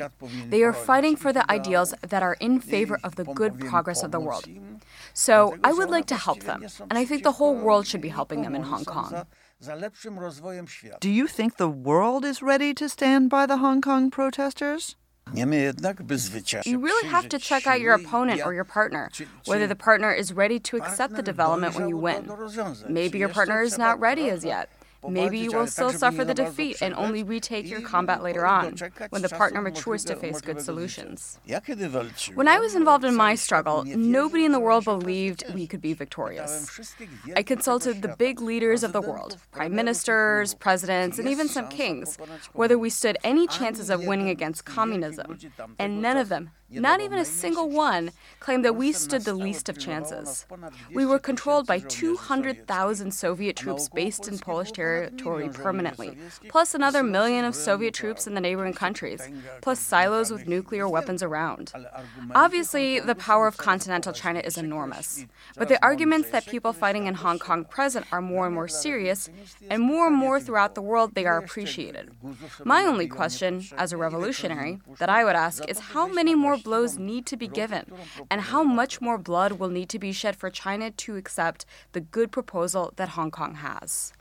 They 0.49 0.63
are 0.63 0.73
fighting 0.73 1.17
for 1.17 1.33
the 1.33 1.51
ideals 1.51 1.95
that 2.01 2.23
are 2.23 2.35
in 2.35 2.61
favor 2.61 2.99
of 3.03 3.17
the 3.17 3.25
good 3.25 3.59
progress 3.59 4.03
of 4.05 4.13
the 4.13 4.21
world. 4.21 4.47
So 5.13 5.59
I 5.65 5.73
would 5.73 5.91
like 5.91 6.07
to 6.07 6.17
help 6.17 6.41
them, 6.45 6.65
and 6.89 6.97
I 6.97 7.05
think 7.05 7.25
the 7.25 7.33
whole 7.33 7.57
world 7.57 7.87
should 7.87 8.01
be 8.01 8.09
helping 8.09 8.43
them 8.43 8.55
in 8.55 8.63
Hong 8.63 8.85
Kong. 8.85 9.27
Do 11.01 11.11
you 11.11 11.27
think 11.27 11.57
the 11.57 11.69
world 11.69 12.25
is 12.25 12.43
ready 12.43 12.73
to 12.75 12.89
stand 12.89 13.31
by 13.31 13.47
the 13.47 13.59
Hong 13.59 13.81
Kong 13.81 14.11
protesters? 14.11 14.97
You 15.33 16.79
really 16.79 17.09
have 17.09 17.29
to 17.31 17.39
check 17.39 17.67
out 17.67 17.81
your 17.81 17.95
opponent 17.95 18.43
or 18.45 18.53
your 18.55 18.65
partner, 18.65 19.11
whether 19.47 19.67
the 19.67 19.75
partner 19.75 20.13
is 20.13 20.33
ready 20.33 20.59
to 20.61 20.77
accept 20.77 21.15
the 21.17 21.23
development 21.23 21.75
when 21.75 21.89
you 21.89 21.97
win. 21.97 22.31
Maybe 22.89 23.19
your 23.19 23.31
partner 23.31 23.63
is 23.63 23.79
not 23.79 23.99
ready 24.01 24.29
as 24.31 24.45
yet. 24.45 24.71
Maybe 25.09 25.39
you 25.39 25.53
will 25.53 25.67
still 25.67 25.93
suffer 25.93 26.25
the 26.25 26.35
defeat 26.35 26.83
and 26.83 26.95
only 26.95 27.23
retake 27.23 27.69
your 27.69 27.81
combat 27.81 28.23
later 28.23 28.47
on, 28.47 28.75
when 29.11 29.23
the 29.23 29.29
partner 29.29 29.61
matures 29.61 30.05
to 30.05 30.17
face 30.17 30.41
good 30.41 30.61
solutions. 30.61 31.39
When 32.35 32.49
I 32.49 32.59
was 32.59 32.75
involved 32.75 33.05
in 33.05 33.15
my 33.15 33.35
struggle, 33.35 33.85
nobody 33.85 34.45
in 34.45 34.53
the 34.53 34.61
world 34.61 34.85
believed 34.85 35.45
we 35.55 35.67
could 35.67 35.81
be 35.81 35.95
victorious. 35.95 36.81
I 37.37 37.43
consulted 37.43 38.03
the 38.03 38.15
big 38.17 38.41
leaders 38.41 38.83
of 38.83 38.93
the 38.93 39.01
world, 39.01 39.39
prime 39.53 39.75
ministers, 39.75 40.55
presidents, 40.55 41.19
and 41.19 41.29
even 41.29 41.49
some 41.49 41.69
kings, 41.69 42.19
whether 42.53 42.79
we 42.79 42.91
stood 42.91 43.19
any 43.25 43.47
chances 43.47 43.91
of 43.91 44.05
winning 44.05 44.29
against 44.29 44.65
communism, 44.65 45.39
and 45.79 46.01
none 46.01 46.17
of 46.17 46.29
them 46.29 46.51
not 46.75 47.01
even 47.01 47.19
a 47.19 47.25
single 47.25 47.69
one 47.71 48.11
claimed 48.41 48.65
that 48.65 48.77
we 48.77 48.93
stood 48.93 49.23
the 49.23 49.35
least 49.35 49.69
of 49.69 49.79
chances. 49.79 50.47
We 50.93 51.07
were 51.07 51.19
controlled 51.19 51.67
by 51.67 51.79
200,000 51.79 53.13
Soviet 53.13 53.57
troops 53.57 53.89
based 53.89 54.29
in 54.29 54.39
Polish 54.39 54.73
territory 54.73 55.49
permanently, 55.49 56.17
plus 56.49 56.75
another 56.75 57.03
million 57.03 57.45
of 57.45 57.55
Soviet 57.55 57.95
troops 57.95 58.27
in 58.27 58.35
the 58.35 58.41
neighboring 58.41 58.75
countries, 58.75 59.29
plus 59.61 59.81
silos 59.81 60.31
with 60.31 60.47
nuclear 60.47 60.89
weapons 60.89 61.23
around. 61.23 61.73
Obviously, 62.35 63.01
the 63.01 63.15
power 63.15 63.47
of 63.47 63.57
continental 63.57 64.13
China 64.13 64.41
is 64.41 64.59
enormous, 64.59 65.25
but 65.57 65.69
the 65.69 65.83
arguments 65.83 66.31
that 66.31 66.47
people 66.47 66.73
fighting 66.73 67.07
in 67.07 67.15
Hong 67.15 67.39
Kong 67.39 67.65
present 67.65 68.07
are 68.13 68.21
more 68.21 68.47
and 68.47 68.55
more 68.55 68.69
serious, 68.69 69.31
and 69.71 69.83
more 69.83 70.07
and 70.09 70.17
more 70.17 70.41
throughout 70.41 70.75
the 70.75 70.83
world 70.83 71.15
they 71.15 71.27
are 71.27 71.39
appreciated. 71.39 72.11
My 72.65 72.85
only 72.85 73.07
question, 73.07 73.65
as 73.77 73.93
a 73.93 73.97
revolutionary, 73.97 74.81
that 74.99 75.09
I 75.09 75.25
would 75.25 75.37
ask 75.37 75.65
is 75.69 75.79
how 75.79 76.07
many 76.07 76.35
more 76.35 76.57
blows 76.65 76.99
need 76.99 77.27
to 77.27 77.37
be 77.37 77.47
given, 77.47 77.85
and 78.31 78.41
how 78.41 78.65
much 78.65 79.01
more 79.01 79.19
blood 79.19 79.53
will 79.53 79.69
need 79.69 79.89
to 79.91 79.99
be 79.99 80.13
shed 80.13 80.35
for 80.35 80.51
China 80.51 80.91
to 80.91 81.17
accept 81.17 81.65
the 81.93 82.01
good 82.01 82.33
proposal 82.33 82.93
that 82.97 83.11
Hong 83.11 83.31
Kong 83.31 83.55
has. 83.55 84.13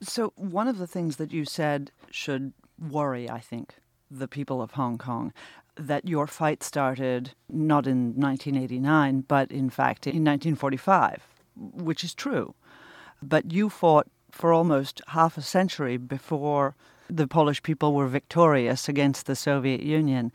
So, 0.00 0.32
one 0.36 0.68
of 0.68 0.78
the 0.78 0.86
things 0.86 1.16
that 1.16 1.32
you 1.32 1.44
said 1.44 1.90
should 2.10 2.52
worry, 2.78 3.28
I 3.28 3.40
think, 3.40 3.74
the 4.10 4.28
people 4.28 4.62
of 4.62 4.72
Hong 4.72 4.96
Kong 4.96 5.32
that 5.76 6.06
your 6.06 6.26
fight 6.26 6.62
started 6.62 7.32
not 7.48 7.86
in 7.86 8.14
1989, 8.14 9.22
but 9.22 9.50
in 9.50 9.70
fact 9.70 10.06
in 10.06 10.24
1945, 10.24 11.26
which 11.56 12.04
is 12.04 12.14
true. 12.14 12.54
But 13.22 13.52
you 13.52 13.68
fought 13.68 14.08
for 14.30 14.52
almost 14.52 15.00
half 15.08 15.36
a 15.36 15.42
century 15.42 15.96
before 15.96 16.74
the 17.08 17.26
Polish 17.26 17.62
people 17.62 17.94
were 17.94 18.06
victorious 18.06 18.88
against 18.88 19.26
the 19.26 19.36
Soviet 19.36 19.82
Union. 19.82 20.32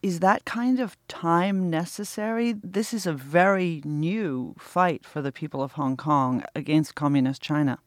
Is 0.00 0.20
that 0.20 0.44
kind 0.44 0.78
of 0.78 0.96
time 1.08 1.68
necessary? 1.70 2.52
This 2.52 2.94
is 2.94 3.04
a 3.04 3.12
very 3.12 3.82
new 3.84 4.54
fight 4.56 5.04
for 5.04 5.20
the 5.20 5.32
people 5.32 5.60
of 5.60 5.72
Hong 5.72 5.96
Kong 5.96 6.44
against 6.54 6.94
Communist 6.94 7.42
China. 7.42 7.80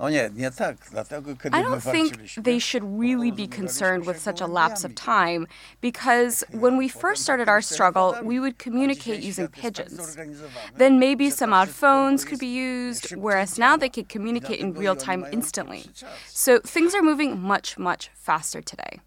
I 0.00 0.10
don't 1.62 1.80
think 1.80 2.34
they 2.34 2.58
should 2.58 2.84
really 2.84 3.30
be 3.30 3.48
concerned 3.48 4.06
with 4.06 4.20
such 4.20 4.40
a 4.42 4.46
lapse 4.46 4.84
of 4.84 4.94
time 4.94 5.48
because 5.80 6.44
when 6.52 6.76
we 6.76 6.86
first 6.86 7.22
started 7.22 7.48
our 7.48 7.62
struggle, 7.62 8.14
we 8.22 8.38
would 8.38 8.58
communicate 8.58 9.22
using 9.22 9.48
pigeons. 9.48 10.16
Then 10.76 11.00
maybe 11.00 11.30
some 11.30 11.52
odd 11.52 11.70
phones 11.70 12.24
could 12.24 12.38
be 12.38 12.46
used, 12.46 13.16
whereas 13.16 13.58
now 13.58 13.76
they 13.76 13.88
can 13.88 14.04
communicate 14.04 14.60
in 14.60 14.74
real 14.74 14.94
time 14.94 15.26
instantly. 15.32 15.86
So 16.26 16.60
things 16.60 16.94
are 16.94 17.02
moving 17.02 17.40
much, 17.40 17.78
much 17.78 18.10
faster 18.14 18.60
today. 18.60 19.00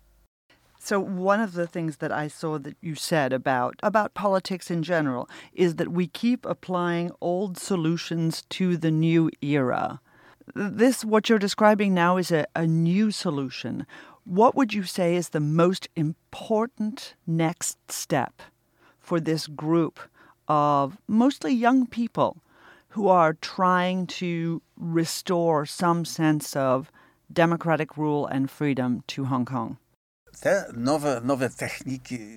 So 0.84 1.00
one 1.00 1.40
of 1.40 1.54
the 1.54 1.68
things 1.68 1.98
that 1.98 2.12
I 2.12 2.28
saw 2.28 2.58
that 2.58 2.76
you 2.82 2.96
said 2.96 3.34
about 3.34 3.76
about 3.84 4.16
politics 4.16 4.72
in 4.72 4.82
general 4.82 5.30
is 5.54 5.76
that 5.76 5.92
we 5.92 6.08
keep 6.08 6.44
applying 6.44 7.12
old 7.22 7.56
solutions 7.56 8.42
to 8.50 8.78
the 8.78 8.90
new 8.90 9.30
era. 9.42 10.02
This 10.56 11.06
what 11.06 11.30
you're 11.30 11.38
describing 11.38 11.94
now 11.94 12.18
is 12.18 12.32
a, 12.32 12.48
a 12.56 12.66
new 12.66 13.12
solution. 13.12 13.86
What 14.26 14.56
would 14.56 14.74
you 14.74 14.82
say 14.82 15.16
is 15.16 15.30
the 15.30 15.40
most 15.40 15.88
important 15.96 17.14
next 17.28 17.92
step 17.92 18.42
for 19.00 19.20
this 19.20 19.46
group 19.46 20.00
of 20.48 20.98
mostly 21.08 21.54
young 21.54 21.86
people 21.86 22.38
who 22.90 23.08
are 23.08 23.34
trying 23.34 24.08
to 24.08 24.64
restore 24.78 25.68
some 25.68 26.06
sense 26.06 26.56
of 26.56 26.92
democratic 27.32 27.98
rule 27.98 28.26
and 28.26 28.50
freedom 28.50 29.04
to 29.10 29.26
Hong 29.26 29.46
Kong? 29.46 29.78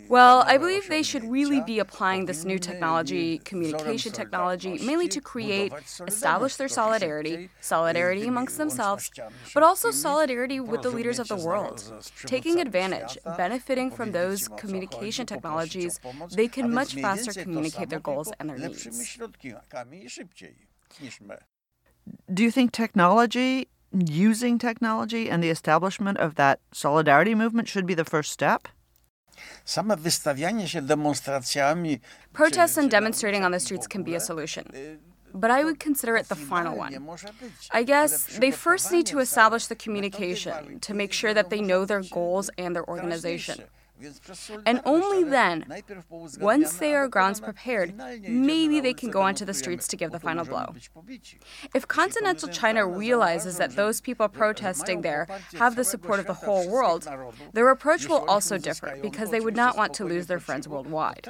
Well, 0.09 0.45
I 0.47 0.59
believe 0.59 0.89
they 0.89 1.03
should 1.03 1.25
really 1.25 1.63
be 1.63 1.79
applying 1.79 2.27
this 2.27 2.45
new 2.45 2.59
technology, 2.59 3.39
communication 3.39 4.13
technology, 4.13 4.79
mainly 4.79 5.09
to 5.09 5.21
create, 5.23 5.73
establish 6.07 6.57
their 6.57 6.69
solidarity, 6.69 7.49
solidarity 7.61 8.29
amongst 8.29 8.59
themselves, 8.59 9.11
but 9.55 9.63
also 9.63 9.91
solidarity 9.91 10.61
with 10.61 10.83
the 10.83 10.91
leaders 10.91 11.19
of 11.19 11.29
the 11.29 11.37
world. 11.37 11.83
Taking 12.27 12.61
advantage, 12.61 13.17
benefiting 13.25 13.91
from 13.91 14.13
those 14.13 14.49
communication 14.49 15.25
technologies, 15.25 15.99
they 16.31 16.49
can 16.49 16.71
much 16.71 16.95
faster 16.95 17.33
communicate 17.33 17.89
their 17.89 18.01
goals 18.01 18.33
and 18.39 18.51
their 18.51 18.59
needs. 18.59 19.19
Do 22.33 22.43
you 22.43 22.51
think 22.51 22.73
technology 22.73 23.69
using 23.95 24.59
technology 24.59 25.31
and 25.31 25.43
the 25.43 25.51
establishment 25.51 26.19
of 26.19 26.35
that 26.35 26.61
solidarity 26.73 27.35
movement 27.35 27.69
should 27.69 27.87
be 27.87 27.95
the 27.95 28.05
first 28.05 28.33
step? 28.33 28.69
Protests 32.33 32.77
and 32.77 32.91
demonstrating 32.91 33.45
on 33.45 33.53
the 33.53 33.61
streets 33.61 33.87
can 33.87 34.03
be 34.03 34.15
a 34.15 34.21
solution. 34.21 35.01
But 35.35 35.51
I 35.51 35.65
would 35.65 35.81
consider 35.81 36.17
it 36.17 36.29
the 36.29 36.37
final 36.37 36.77
one. 36.77 37.09
I 37.73 37.83
guess 37.83 38.39
they 38.39 38.53
first 38.53 38.93
need 38.93 39.07
to 39.07 39.19
establish 39.19 39.67
the 39.67 39.75
communication 39.75 40.79
to 40.81 40.95
make 40.95 41.13
sure 41.13 41.35
that 41.35 41.51
they 41.51 41.61
know 41.61 41.85
their 41.85 42.03
goals 42.03 42.51
and 42.57 42.75
their 42.77 42.89
organization. 42.89 43.65
And 44.67 44.81
only 44.85 45.23
then, 45.23 45.65
once 46.41 46.75
they 46.75 46.95
are 46.95 47.07
grounds 47.07 47.41
prepared, 47.41 47.95
maybe 48.29 48.81
they 48.81 48.93
can 48.93 49.11
go 49.11 49.23
onto 49.23 49.45
the 49.45 49.55
streets 49.55 49.87
to 49.89 49.97
give 49.97 50.11
the 50.11 50.19
final 50.19 50.45
blow. 50.45 50.75
If 51.75 51.87
continental 51.87 52.49
China 52.49 52.87
realizes 52.87 53.57
that 53.59 53.77
those 53.77 54.01
people 54.01 54.29
protesting 54.29 55.03
there 55.03 55.29
have 55.59 55.77
the 55.77 55.85
support 55.85 56.19
of 56.19 56.27
the 56.27 56.35
whole 56.35 56.69
world, 56.69 57.09
their 57.53 57.69
approach 57.71 58.09
will 58.09 58.25
also 58.29 58.59
differ 58.59 58.99
because 59.01 59.31
they 59.31 59.41
would 59.41 59.57
not 59.57 59.77
want 59.77 59.95
to 59.95 60.05
lose 60.05 60.27
their 60.27 60.41
friends 60.41 60.67
worldwide. 60.67 61.29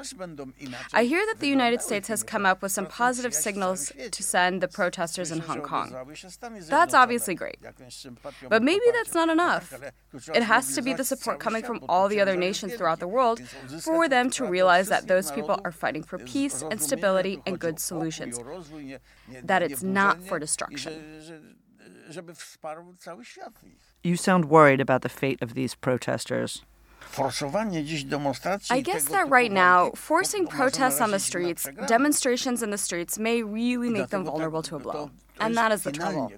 I 0.92 1.04
hear 1.04 1.25
that 1.26 1.40
the 1.40 1.49
United 1.49 1.83
States 1.83 2.09
has 2.09 2.23
come 2.23 2.47
up 2.47 2.62
with 2.62 2.73
some 2.73 2.87
positive 2.87 3.35
signals 3.35 3.92
to 4.11 4.23
send 4.23 4.62
the 4.62 4.68
protesters 4.68 5.30
in 5.30 5.40
Hong 5.40 5.61
Kong. 5.61 5.94
That's 6.68 6.94
obviously 6.94 7.35
great. 7.35 7.59
But 8.49 8.62
maybe 8.62 8.85
that's 8.92 9.14
not 9.14 9.28
enough. 9.28 9.75
It 10.35 10.42
has 10.42 10.75
to 10.75 10.83
be 10.83 10.94
the 10.94 11.04
support 11.04 11.40
coming 11.40 11.62
from 11.62 11.85
all 11.88 12.09
the 12.09 12.21
other 12.21 12.37
nations 12.37 12.53
nations 12.54 12.75
throughout 12.75 13.00
the 13.00 13.08
world 13.08 13.40
for 13.80 14.08
them 14.08 14.30
to 14.30 14.44
realize 14.44 14.88
that 14.88 15.08
those 15.08 15.30
people 15.32 15.61
are 15.64 15.73
fighting 15.73 16.02
for 16.02 16.18
peace 16.18 16.62
and 16.70 16.80
stability 16.80 17.40
and 17.46 17.58
good 17.58 17.78
solutions, 17.80 18.38
that 19.42 19.62
it's 19.62 19.82
not 19.82 20.23
for 20.23 20.38
destruction. 20.38 20.92
You 24.02 24.16
sound 24.16 24.44
worried 24.46 24.80
about 24.80 25.02
the 25.02 25.08
fate 25.08 25.40
of 25.42 25.54
these 25.54 25.75
protesters. 25.75 26.62
I 27.18 28.80
guess 28.80 29.04
that 29.04 29.28
right 29.28 29.52
now, 29.52 29.90
forcing 29.90 30.46
protests 30.46 31.00
on 31.00 31.11
the 31.11 31.18
streets, 31.18 31.68
demonstrations 31.87 32.62
in 32.62 32.70
the 32.70 32.78
streets, 32.78 33.18
may 33.18 33.42
really 33.42 33.90
make 33.90 34.08
them 34.08 34.25
vulnerable 34.25 34.62
to 34.62 34.76
a 34.76 34.78
blow. 34.78 35.11
And 35.41 35.57
that 35.57 35.73
is 35.73 35.83
the 35.83 35.93
trouble. 35.93 36.33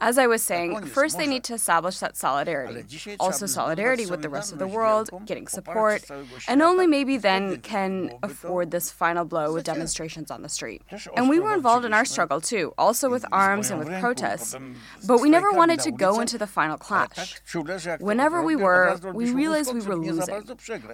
As 0.00 0.18
I 0.18 0.26
was 0.26 0.42
saying, 0.42 0.84
first 0.86 1.18
they 1.18 1.26
need 1.26 1.44
to 1.44 1.54
establish 1.54 1.98
that 2.00 2.16
solidarity, 2.16 2.84
also 3.20 3.46
solidarity 3.46 4.06
with 4.06 4.22
the 4.22 4.28
rest 4.28 4.52
of 4.52 4.58
the 4.58 4.66
world, 4.66 5.10
getting 5.24 5.46
support, 5.46 6.04
and 6.48 6.60
only 6.60 6.86
maybe 6.86 7.16
then 7.16 7.60
can 7.60 8.12
afford 8.22 8.70
this 8.70 8.90
final 8.90 9.24
blow 9.24 9.52
with 9.52 9.64
demonstrations 9.64 10.30
on 10.30 10.42
the 10.42 10.48
street. 10.48 10.82
And 11.16 11.28
we 11.28 11.38
were 11.38 11.54
involved 11.54 11.84
in 11.84 11.92
our 11.94 12.04
struggle 12.04 12.40
too, 12.40 12.74
also 12.76 13.08
with 13.08 13.24
arms 13.32 13.70
and 13.70 13.78
with 13.78 14.00
protests, 14.00 14.56
but 15.06 15.20
we 15.20 15.30
never 15.30 15.52
wanted 15.52 15.80
to 15.80 15.92
go 15.92 16.20
into 16.20 16.36
the 16.38 16.46
final 16.46 16.76
clash. 16.76 17.40
Whenever 18.00 18.42
we 18.42 18.56
were, 18.56 18.98
we 19.14 19.30
realized 19.32 19.72
we 19.72 19.80
were 19.80 19.96
losing. 19.96 20.42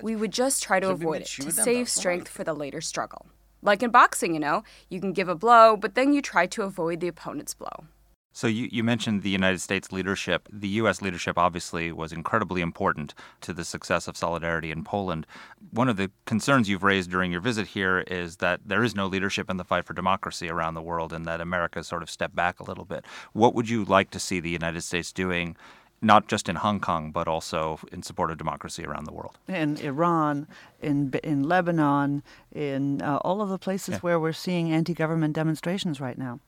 We 0.03 0.15
would 0.17 0.33
just 0.33 0.63
try 0.63 0.81
to 0.81 0.91
avoid 0.91 1.23
it, 1.23 1.27
to 1.27 1.51
save 1.51 1.89
strength 1.89 2.29
for 2.29 2.45
the 2.45 2.55
later 2.55 2.81
struggle. 2.81 3.27
Like 3.67 3.83
in 3.83 3.91
boxing, 3.91 4.33
you 4.33 4.41
know, 4.41 4.63
you 4.89 5.01
can 5.01 5.13
give 5.13 5.29
a 5.29 5.35
blow, 5.35 5.77
but 5.77 5.97
then 5.97 6.13
you 6.13 6.23
try 6.23 6.47
to 6.47 6.63
avoid 6.63 7.01
the 7.01 7.09
opponent's 7.09 7.53
blow. 7.53 7.85
So 8.33 8.47
you, 8.47 8.69
you 8.71 8.85
mentioned 8.85 9.23
the 9.23 9.31
United 9.31 9.61
States 9.63 9.91
leadership. 9.91 10.47
The 10.53 10.69
U.S. 10.81 11.01
leadership 11.01 11.39
obviously 11.39 11.91
was 11.91 12.13
incredibly 12.13 12.61
important 12.61 13.15
to 13.41 13.55
the 13.55 13.65
success 13.65 14.07
of 14.07 14.17
solidarity 14.17 14.71
in 14.71 14.85
Poland. 14.85 15.27
One 15.71 15.89
of 15.89 15.97
the 15.97 16.11
concerns 16.27 16.69
you've 16.69 16.83
raised 16.83 17.11
during 17.11 17.33
your 17.33 17.41
visit 17.41 17.69
here 17.69 18.01
is 18.01 18.37
that 18.37 18.61
there 18.65 18.85
is 18.85 18.95
no 18.95 19.07
leadership 19.07 19.49
in 19.49 19.57
the 19.57 19.65
fight 19.65 19.85
for 19.87 19.95
democracy 19.95 20.51
around 20.51 20.75
the 20.75 20.83
world 20.83 21.15
and 21.15 21.25
that 21.25 21.41
America 21.41 21.83
sort 21.83 22.03
of 22.03 22.11
stepped 22.11 22.37
back 22.37 22.61
a 22.61 22.65
little 22.65 22.85
bit. 22.85 23.07
What 23.33 23.55
would 23.55 23.71
you 23.71 23.85
like 23.85 24.11
to 24.11 24.21
see 24.21 24.39
the 24.39 24.51
United 24.51 24.83
States 24.83 25.13
doing 25.13 25.57
not 26.01 26.29
just 26.29 26.49
in 26.49 26.57
Hong 26.57 26.81
Kong, 26.81 27.11
but 27.11 27.29
also 27.29 27.79
in 27.93 28.03
support 28.03 28.31
of 28.31 28.39
democracy 28.39 28.85
around 28.85 29.05
the 29.05 29.13
world. 29.13 29.39
In 29.49 29.77
Iran, 29.79 30.47
in 30.81 31.13
in 31.25 31.43
Lebanon, 31.43 32.23
in 32.53 33.03
uh, 33.03 33.17
all 33.19 33.41
of 33.41 33.49
the 33.49 33.59
places 33.59 33.95
yeah. 33.95 34.01
where 34.01 34.21
we're 34.21 34.33
seeing 34.33 34.71
anti-government 34.73 35.35
demonstrations 35.35 36.01
right 36.01 36.19
now. 36.19 36.41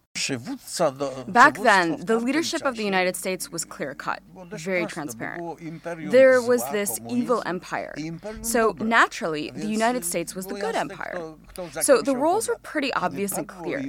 Back 1.28 1.58
then, 1.58 2.04
the 2.04 2.18
leadership 2.18 2.64
of 2.64 2.76
the 2.76 2.84
United 2.84 3.16
States 3.16 3.50
was 3.50 3.64
clear 3.64 3.94
cut, 3.94 4.20
very 4.52 4.86
transparent. 4.86 5.58
There 6.10 6.40
was 6.42 6.62
this 6.70 7.00
evil 7.08 7.42
empire. 7.46 7.94
So 8.42 8.74
naturally, 8.80 9.50
the 9.50 9.66
United 9.66 10.04
States 10.04 10.34
was 10.34 10.46
the 10.46 10.54
good 10.54 10.74
empire. 10.74 11.34
So 11.82 12.02
the 12.02 12.16
roles 12.16 12.48
were 12.48 12.58
pretty 12.62 12.92
obvious 12.94 13.36
and 13.38 13.46
clear. 13.46 13.80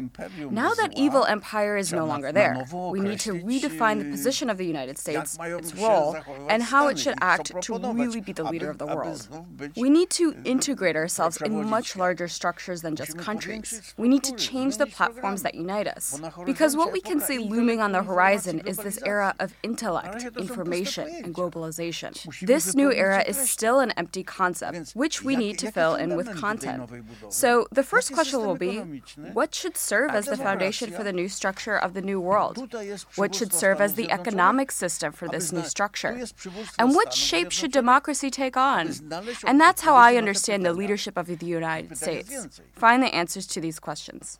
Now 0.49 0.73
that 0.73 0.93
evil 0.95 1.25
empire 1.25 1.77
is 1.77 1.91
no 1.93 2.05
longer 2.05 2.31
there, 2.31 2.65
we 2.71 2.99
need 2.99 3.19
to 3.21 3.33
redefine 3.33 3.99
the 4.03 4.09
position 4.09 4.49
of 4.49 4.57
the 4.57 4.65
United 4.65 4.97
States, 4.97 5.37
its 5.41 5.75
role, 5.75 6.17
and 6.49 6.63
how 6.63 6.87
it 6.87 6.99
should 6.99 7.15
act 7.21 7.51
to 7.61 7.77
really 7.77 8.21
be 8.21 8.33
the 8.33 8.43
leader 8.43 8.69
of 8.69 8.77
the 8.77 8.85
world. 8.85 9.27
We 9.75 9.89
need 9.89 10.09
to 10.11 10.35
integrate 10.43 10.95
ourselves 10.95 11.37
in 11.41 11.69
much 11.69 11.95
larger 11.95 12.27
structures 12.27 12.81
than 12.81 12.95
just 12.95 13.17
countries. 13.17 13.93
We 13.97 14.07
need 14.07 14.23
to 14.23 14.35
change 14.35 14.77
the 14.77 14.87
platforms 14.87 15.43
that 15.43 15.55
unite 15.55 15.87
us. 15.87 16.18
Because 16.45 16.75
what 16.75 16.91
we 16.91 17.01
can 17.01 17.19
see 17.19 17.37
looming 17.37 17.79
on 17.79 17.91
the 17.91 18.03
horizon 18.03 18.61
is 18.65 18.77
this 18.77 18.99
era 19.05 19.35
of 19.39 19.53
intellect, 19.63 20.23
information, 20.37 21.07
and 21.23 21.33
globalization. 21.33 22.11
This 22.45 22.75
new 22.75 22.91
era 22.91 23.23
is 23.27 23.37
still 23.37 23.79
an 23.79 23.91
empty 23.91 24.23
concept, 24.23 24.91
which 24.91 25.23
we 25.23 25.35
need 25.35 25.57
to 25.59 25.71
fill 25.71 25.95
in 25.95 26.15
with 26.15 26.35
content. 26.35 26.89
So 27.29 27.67
the 27.71 27.83
first 27.83 28.13
question 28.13 28.39
will 28.45 28.55
be 28.55 28.79
what 29.33 29.53
should 29.53 29.77
serve 29.77 30.11
as 30.11 30.25
the 30.25 30.37
foundation 30.37 30.91
for 30.91 31.03
the 31.03 31.13
new 31.13 31.29
structure 31.29 31.77
of 31.77 31.93
the 31.93 32.01
new 32.01 32.19
world? 32.19 32.73
What 33.15 33.35
should 33.35 33.53
serve 33.53 33.81
as 33.81 33.95
the 33.95 34.11
economic 34.11 34.71
system 34.71 35.11
for 35.11 35.27
this 35.27 35.51
new 35.51 35.63
structure? 35.63 36.25
And 36.77 36.95
what 36.95 37.13
shape 37.13 37.51
should 37.51 37.71
democracy 37.71 38.29
take 38.29 38.57
on? 38.57 38.93
And 39.45 39.59
that's 39.59 39.81
how 39.81 39.95
I 39.95 40.15
understand 40.15 40.65
the 40.65 40.73
leadership 40.73 41.17
of 41.17 41.27
the 41.27 41.45
United 41.45 41.97
States. 41.97 42.61
Find 42.73 43.03
the 43.03 43.13
answers 43.13 43.47
to 43.47 43.61
these 43.61 43.79
questions. 43.79 44.39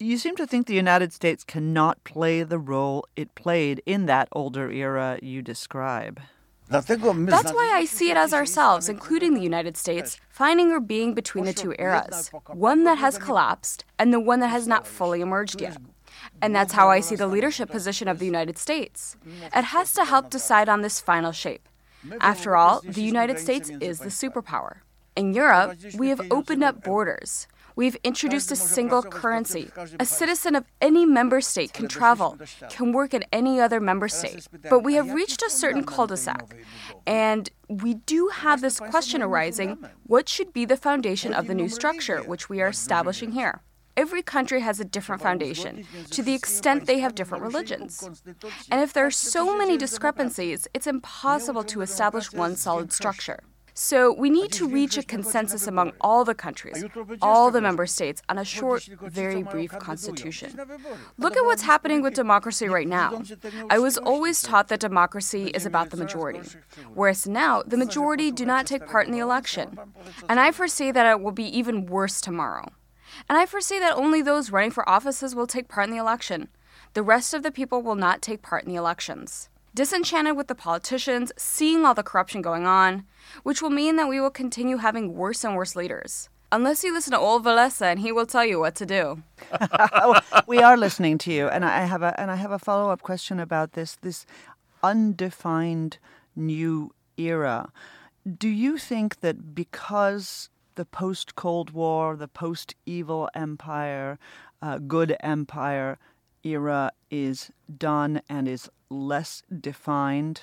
You 0.00 0.18
seem 0.18 0.34
to 0.36 0.46
think 0.46 0.66
the 0.66 0.74
United 0.74 1.12
States 1.12 1.44
cannot 1.44 2.02
play 2.02 2.42
the 2.42 2.58
role 2.58 3.06
it 3.14 3.34
played 3.36 3.80
in 3.86 4.06
that 4.06 4.28
older 4.32 4.68
era 4.68 5.20
you 5.22 5.40
describe. 5.40 6.20
That's 6.68 6.88
why 6.90 7.70
I 7.72 7.84
see 7.84 8.10
it 8.10 8.16
as 8.16 8.34
ourselves, 8.34 8.88
including 8.88 9.34
the 9.34 9.40
United 9.40 9.76
States, 9.76 10.18
finding 10.30 10.72
or 10.72 10.80
being 10.80 11.14
between 11.14 11.44
the 11.44 11.52
two 11.52 11.74
eras 11.78 12.30
one 12.48 12.82
that 12.84 12.98
has 12.98 13.18
collapsed 13.18 13.84
and 13.96 14.12
the 14.12 14.18
one 14.18 14.40
that 14.40 14.48
has 14.48 14.66
not 14.66 14.84
fully 14.84 15.20
emerged 15.20 15.60
yet. 15.60 15.76
And 16.42 16.56
that's 16.56 16.72
how 16.72 16.90
I 16.90 16.98
see 16.98 17.14
the 17.14 17.28
leadership 17.28 17.70
position 17.70 18.08
of 18.08 18.18
the 18.18 18.26
United 18.26 18.58
States. 18.58 19.16
It 19.54 19.64
has 19.64 19.92
to 19.94 20.04
help 20.04 20.28
decide 20.28 20.68
on 20.68 20.82
this 20.82 21.00
final 21.00 21.30
shape. 21.30 21.68
After 22.20 22.56
all, 22.56 22.80
the 22.84 23.02
United 23.02 23.38
States 23.38 23.70
is 23.80 24.00
the 24.00 24.08
superpower. 24.08 24.78
In 25.14 25.32
Europe, 25.34 25.78
we 25.94 26.08
have 26.08 26.20
opened 26.32 26.64
up 26.64 26.82
borders. 26.82 27.46
We've 27.76 27.96
introduced 28.04 28.52
a 28.52 28.56
single 28.56 29.02
currency. 29.02 29.70
A 29.98 30.06
citizen 30.06 30.54
of 30.54 30.64
any 30.80 31.04
member 31.04 31.40
state 31.40 31.72
can 31.72 31.88
travel, 31.88 32.38
can 32.70 32.92
work 32.92 33.14
in 33.14 33.24
any 33.32 33.60
other 33.60 33.80
member 33.80 34.08
state. 34.08 34.46
But 34.70 34.80
we 34.80 34.94
have 34.94 35.12
reached 35.12 35.42
a 35.42 35.50
certain 35.50 35.84
cul 35.84 36.06
de 36.06 36.16
sac. 36.16 36.54
And 37.06 37.50
we 37.68 37.94
do 37.94 38.28
have 38.28 38.60
this 38.60 38.78
question 38.78 39.22
arising 39.22 39.84
what 40.04 40.28
should 40.28 40.52
be 40.52 40.64
the 40.64 40.76
foundation 40.76 41.34
of 41.34 41.46
the 41.46 41.54
new 41.54 41.68
structure, 41.68 42.22
which 42.22 42.48
we 42.48 42.60
are 42.60 42.68
establishing 42.68 43.32
here? 43.32 43.62
Every 43.96 44.22
country 44.22 44.60
has 44.60 44.80
a 44.80 44.84
different 44.84 45.22
foundation, 45.22 45.86
to 46.10 46.22
the 46.22 46.34
extent 46.34 46.86
they 46.86 46.98
have 46.98 47.14
different 47.14 47.44
religions. 47.44 48.08
And 48.70 48.80
if 48.80 48.92
there 48.92 49.06
are 49.06 49.10
so 49.10 49.56
many 49.56 49.76
discrepancies, 49.76 50.66
it's 50.74 50.88
impossible 50.88 51.62
to 51.64 51.80
establish 51.80 52.32
one 52.32 52.56
solid 52.56 52.92
structure. 52.92 53.40
So 53.74 54.12
we 54.12 54.30
need 54.30 54.52
to 54.52 54.68
reach 54.68 54.96
a 54.96 55.02
consensus 55.02 55.66
among 55.66 55.92
all 56.00 56.24
the 56.24 56.34
countries, 56.34 56.84
all 57.20 57.50
the 57.50 57.60
member 57.60 57.86
states, 57.86 58.22
on 58.28 58.38
a 58.38 58.44
short, 58.44 58.88
very 59.02 59.42
brief 59.42 59.72
constitution. 59.80 60.56
Look 61.18 61.36
at 61.36 61.44
what's 61.44 61.62
happening 61.62 62.00
with 62.00 62.14
democracy 62.14 62.68
right 62.68 62.86
now. 62.86 63.22
I 63.68 63.80
was 63.80 63.98
always 63.98 64.42
taught 64.42 64.68
that 64.68 64.78
democracy 64.78 65.46
is 65.48 65.66
about 65.66 65.90
the 65.90 65.96
majority, 65.96 66.40
whereas 66.94 67.26
now 67.26 67.62
the 67.62 67.76
majority 67.76 68.30
do 68.30 68.46
not 68.46 68.66
take 68.66 68.86
part 68.86 69.06
in 69.06 69.12
the 69.12 69.18
election. 69.18 69.76
And 70.28 70.38
I 70.38 70.52
foresee 70.52 70.92
that 70.92 71.10
it 71.10 71.20
will 71.20 71.32
be 71.32 71.58
even 71.58 71.86
worse 71.86 72.20
tomorrow. 72.20 72.70
And 73.28 73.36
I 73.36 73.44
foresee 73.44 73.80
that 73.80 73.96
only 73.96 74.22
those 74.22 74.52
running 74.52 74.70
for 74.70 74.88
offices 74.88 75.34
will 75.34 75.48
take 75.48 75.68
part 75.68 75.88
in 75.88 75.94
the 75.94 76.00
election. 76.00 76.48
The 76.94 77.02
rest 77.02 77.34
of 77.34 77.42
the 77.42 77.50
people 77.50 77.82
will 77.82 77.96
not 77.96 78.22
take 78.22 78.40
part 78.40 78.62
in 78.62 78.70
the 78.70 78.78
elections 78.78 79.48
disenchanted 79.74 80.36
with 80.36 80.46
the 80.46 80.54
politicians, 80.54 81.32
seeing 81.36 81.84
all 81.84 81.94
the 81.94 82.02
corruption 82.02 82.42
going 82.42 82.66
on, 82.66 83.04
which 83.42 83.60
will 83.60 83.70
mean 83.70 83.96
that 83.96 84.08
we 84.08 84.20
will 84.20 84.30
continue 84.30 84.76
having 84.78 85.14
worse 85.14 85.44
and 85.44 85.56
worse 85.56 85.74
leaders. 85.74 86.28
Unless 86.52 86.84
you 86.84 86.92
listen 86.92 87.12
to 87.12 87.18
old 87.18 87.44
Walesa 87.44 87.86
and 87.90 87.98
he 87.98 88.12
will 88.12 88.26
tell 88.26 88.44
you 88.44 88.60
what 88.60 88.76
to 88.76 88.86
do. 88.86 89.22
we 90.46 90.58
are 90.58 90.76
listening 90.76 91.18
to 91.18 91.32
you, 91.32 91.48
and 91.48 91.64
I 91.64 91.84
have 91.84 92.02
a 92.02 92.18
and 92.20 92.30
I 92.30 92.36
have 92.36 92.52
a 92.52 92.60
follow 92.60 92.90
up 92.90 93.02
question 93.02 93.40
about 93.40 93.72
this 93.72 93.96
this 93.96 94.24
undefined 94.82 95.98
new 96.36 96.94
era. 97.16 97.72
Do 98.38 98.48
you 98.48 98.78
think 98.78 99.20
that 99.20 99.54
because 99.54 100.48
the 100.76 100.84
post 100.84 101.34
Cold 101.34 101.70
War, 101.72 102.16
the 102.16 102.28
post 102.28 102.74
evil 102.86 103.28
empire, 103.34 104.18
uh, 104.62 104.78
good 104.78 105.16
empire 105.20 105.98
era 106.44 106.92
is 107.10 107.50
done 107.78 108.20
and 108.28 108.46
is 108.46 108.70
less 108.88 109.42
defined. 109.60 110.42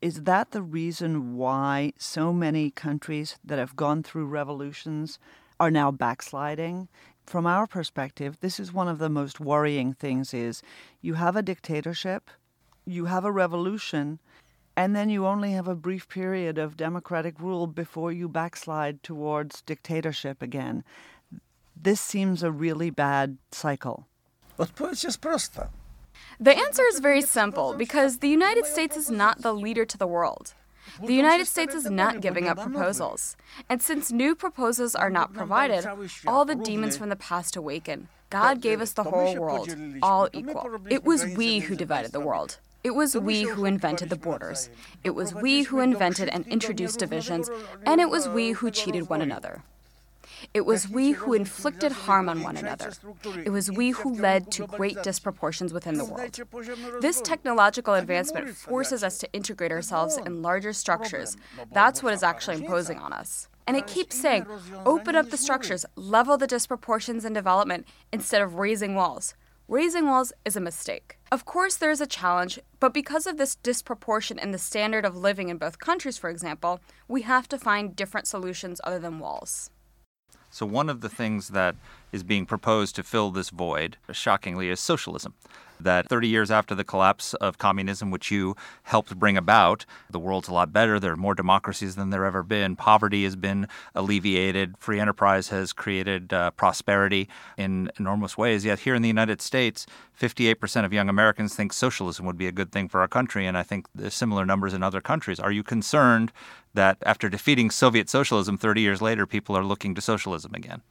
Is 0.00 0.22
that 0.22 0.50
the 0.50 0.62
reason 0.62 1.36
why 1.36 1.92
so 1.98 2.32
many 2.32 2.70
countries 2.70 3.38
that 3.44 3.58
have 3.58 3.76
gone 3.76 4.02
through 4.02 4.26
revolutions 4.26 5.18
are 5.60 5.70
now 5.70 5.90
backsliding? 5.90 6.88
From 7.24 7.46
our 7.46 7.66
perspective, 7.66 8.38
this 8.40 8.58
is 8.58 8.72
one 8.72 8.88
of 8.88 8.98
the 8.98 9.08
most 9.08 9.38
worrying 9.38 9.92
things 9.92 10.34
is 10.34 10.62
you 11.00 11.14
have 11.14 11.36
a 11.36 11.42
dictatorship, 11.42 12.30
you 12.84 13.04
have 13.04 13.24
a 13.24 13.30
revolution, 13.32 14.18
and 14.76 14.96
then 14.96 15.08
you 15.08 15.26
only 15.26 15.52
have 15.52 15.68
a 15.68 15.76
brief 15.76 16.08
period 16.08 16.58
of 16.58 16.76
democratic 16.76 17.38
rule 17.38 17.66
before 17.66 18.10
you 18.10 18.28
backslide 18.28 19.02
towards 19.02 19.62
dictatorship 19.62 20.42
again. 20.42 20.82
This 21.80 22.00
seems 22.00 22.42
a 22.42 22.50
really 22.50 22.90
bad 22.90 23.38
cycle. 23.50 24.06
The 26.40 26.56
answer 26.56 26.82
is 26.86 26.98
very 26.98 27.22
simple 27.22 27.74
because 27.74 28.18
the 28.18 28.28
United 28.28 28.66
States 28.66 28.96
is 28.96 29.10
not 29.10 29.42
the 29.42 29.52
leader 29.52 29.84
to 29.84 29.98
the 29.98 30.06
world. 30.06 30.54
The 31.02 31.14
United 31.14 31.46
States 31.46 31.74
is 31.74 31.90
not 31.90 32.20
giving 32.20 32.48
up 32.48 32.58
proposals. 32.58 33.36
And 33.68 33.80
since 33.80 34.12
new 34.12 34.34
proposals 34.34 34.94
are 34.94 35.10
not 35.10 35.32
provided, 35.32 35.86
all 36.26 36.44
the 36.44 36.54
demons 36.54 36.96
from 36.96 37.08
the 37.08 37.16
past 37.16 37.56
awaken. 37.56 38.08
God 38.30 38.60
gave 38.60 38.80
us 38.80 38.92
the 38.92 39.04
whole 39.04 39.36
world, 39.36 39.74
all 40.02 40.28
equal. 40.32 40.80
It 40.90 41.04
was 41.04 41.26
we 41.36 41.60
who 41.60 41.76
divided 41.76 42.12
the 42.12 42.20
world. 42.20 42.58
It 42.82 42.96
was 42.96 43.16
we 43.16 43.42
who 43.42 43.64
invented 43.64 44.10
the 44.10 44.16
borders. 44.16 44.68
It 45.04 45.10
was 45.10 45.34
we 45.34 45.62
who 45.62 45.80
invented 45.80 46.28
and 46.30 46.46
introduced 46.48 46.98
divisions, 46.98 47.50
and 47.86 48.00
it 48.00 48.10
was 48.10 48.28
we 48.28 48.52
who 48.52 48.70
cheated 48.70 49.08
one 49.08 49.22
another. 49.22 49.62
It 50.54 50.66
was 50.66 50.88
we 50.88 51.12
who 51.12 51.32
inflicted 51.32 51.92
harm 51.92 52.28
on 52.28 52.42
one 52.42 52.56
another. 52.56 52.92
It 53.44 53.50
was 53.50 53.70
we 53.70 53.90
who 53.90 54.14
led 54.14 54.50
to 54.52 54.66
great 54.66 55.02
disproportions 55.02 55.72
within 55.72 55.98
the 55.98 56.04
world. 56.04 56.38
This 57.00 57.20
technological 57.20 57.94
advancement 57.94 58.56
forces 58.56 59.02
us 59.04 59.18
to 59.18 59.32
integrate 59.32 59.72
ourselves 59.72 60.16
in 60.16 60.42
larger 60.42 60.72
structures. 60.72 61.36
That's 61.72 62.02
what 62.02 62.14
is 62.14 62.22
actually 62.22 62.56
imposing 62.56 62.98
on 62.98 63.12
us. 63.12 63.48
And 63.66 63.76
it 63.76 63.86
keeps 63.86 64.16
saying, 64.16 64.46
open 64.84 65.14
up 65.14 65.30
the 65.30 65.36
structures, 65.36 65.86
level 65.94 66.36
the 66.36 66.46
disproportions 66.46 67.24
in 67.24 67.32
development 67.32 67.86
instead 68.12 68.42
of 68.42 68.56
raising 68.56 68.94
walls. 68.94 69.34
Raising 69.68 70.06
walls 70.06 70.32
is 70.44 70.56
a 70.56 70.60
mistake. 70.60 71.18
Of 71.30 71.44
course, 71.44 71.76
there 71.76 71.92
is 71.92 72.00
a 72.00 72.06
challenge, 72.06 72.58
but 72.80 72.92
because 72.92 73.26
of 73.26 73.38
this 73.38 73.54
disproportion 73.54 74.38
in 74.38 74.50
the 74.50 74.58
standard 74.58 75.04
of 75.04 75.16
living 75.16 75.48
in 75.48 75.56
both 75.56 75.78
countries, 75.78 76.18
for 76.18 76.28
example, 76.28 76.80
we 77.08 77.22
have 77.22 77.48
to 77.48 77.58
find 77.58 77.96
different 77.96 78.26
solutions 78.26 78.80
other 78.84 78.98
than 78.98 79.20
walls. 79.20 79.70
So, 80.52 80.66
one 80.66 80.90
of 80.90 81.00
the 81.00 81.08
things 81.08 81.48
that 81.48 81.76
is 82.12 82.22
being 82.22 82.46
proposed 82.46 82.94
to 82.96 83.02
fill 83.02 83.30
this 83.30 83.50
void, 83.50 83.96
shockingly, 84.12 84.68
is 84.68 84.80
socialism 84.80 85.34
that 85.84 86.08
30 86.08 86.28
years 86.28 86.50
after 86.50 86.74
the 86.74 86.84
collapse 86.84 87.34
of 87.34 87.58
communism, 87.58 88.10
which 88.10 88.30
you 88.30 88.56
helped 88.84 89.18
bring 89.18 89.36
about, 89.36 89.84
the 90.10 90.18
world's 90.18 90.48
a 90.48 90.54
lot 90.54 90.72
better. 90.72 90.98
There 90.98 91.12
are 91.12 91.16
more 91.16 91.34
democracies 91.34 91.96
than 91.96 92.10
there 92.10 92.24
ever 92.24 92.42
been. 92.42 92.76
Poverty 92.76 93.24
has 93.24 93.36
been 93.36 93.68
alleviated. 93.94 94.76
Free 94.78 95.00
enterprise 95.00 95.48
has 95.48 95.72
created 95.72 96.32
uh, 96.32 96.50
prosperity 96.52 97.28
in 97.56 97.90
enormous 97.98 98.36
ways. 98.36 98.64
Yet 98.64 98.80
here 98.80 98.94
in 98.94 99.02
the 99.02 99.08
United 99.08 99.40
States, 99.40 99.86
58% 100.20 100.84
of 100.84 100.92
young 100.92 101.08
Americans 101.08 101.54
think 101.54 101.72
socialism 101.72 102.26
would 102.26 102.38
be 102.38 102.46
a 102.46 102.52
good 102.52 102.72
thing 102.72 102.88
for 102.88 103.00
our 103.00 103.08
country, 103.08 103.46
and 103.46 103.56
I 103.56 103.62
think 103.62 103.86
similar 104.08 104.44
numbers 104.44 104.74
in 104.74 104.82
other 104.82 105.00
countries. 105.00 105.40
Are 105.40 105.52
you 105.52 105.62
concerned 105.62 106.32
that 106.74 106.98
after 107.04 107.28
defeating 107.28 107.70
Soviet 107.70 108.08
socialism 108.08 108.56
30 108.56 108.80
years 108.80 109.02
later, 109.02 109.26
people 109.26 109.56
are 109.56 109.64
looking 109.64 109.94
to 109.94 110.00
socialism 110.00 110.54
again? 110.54 110.82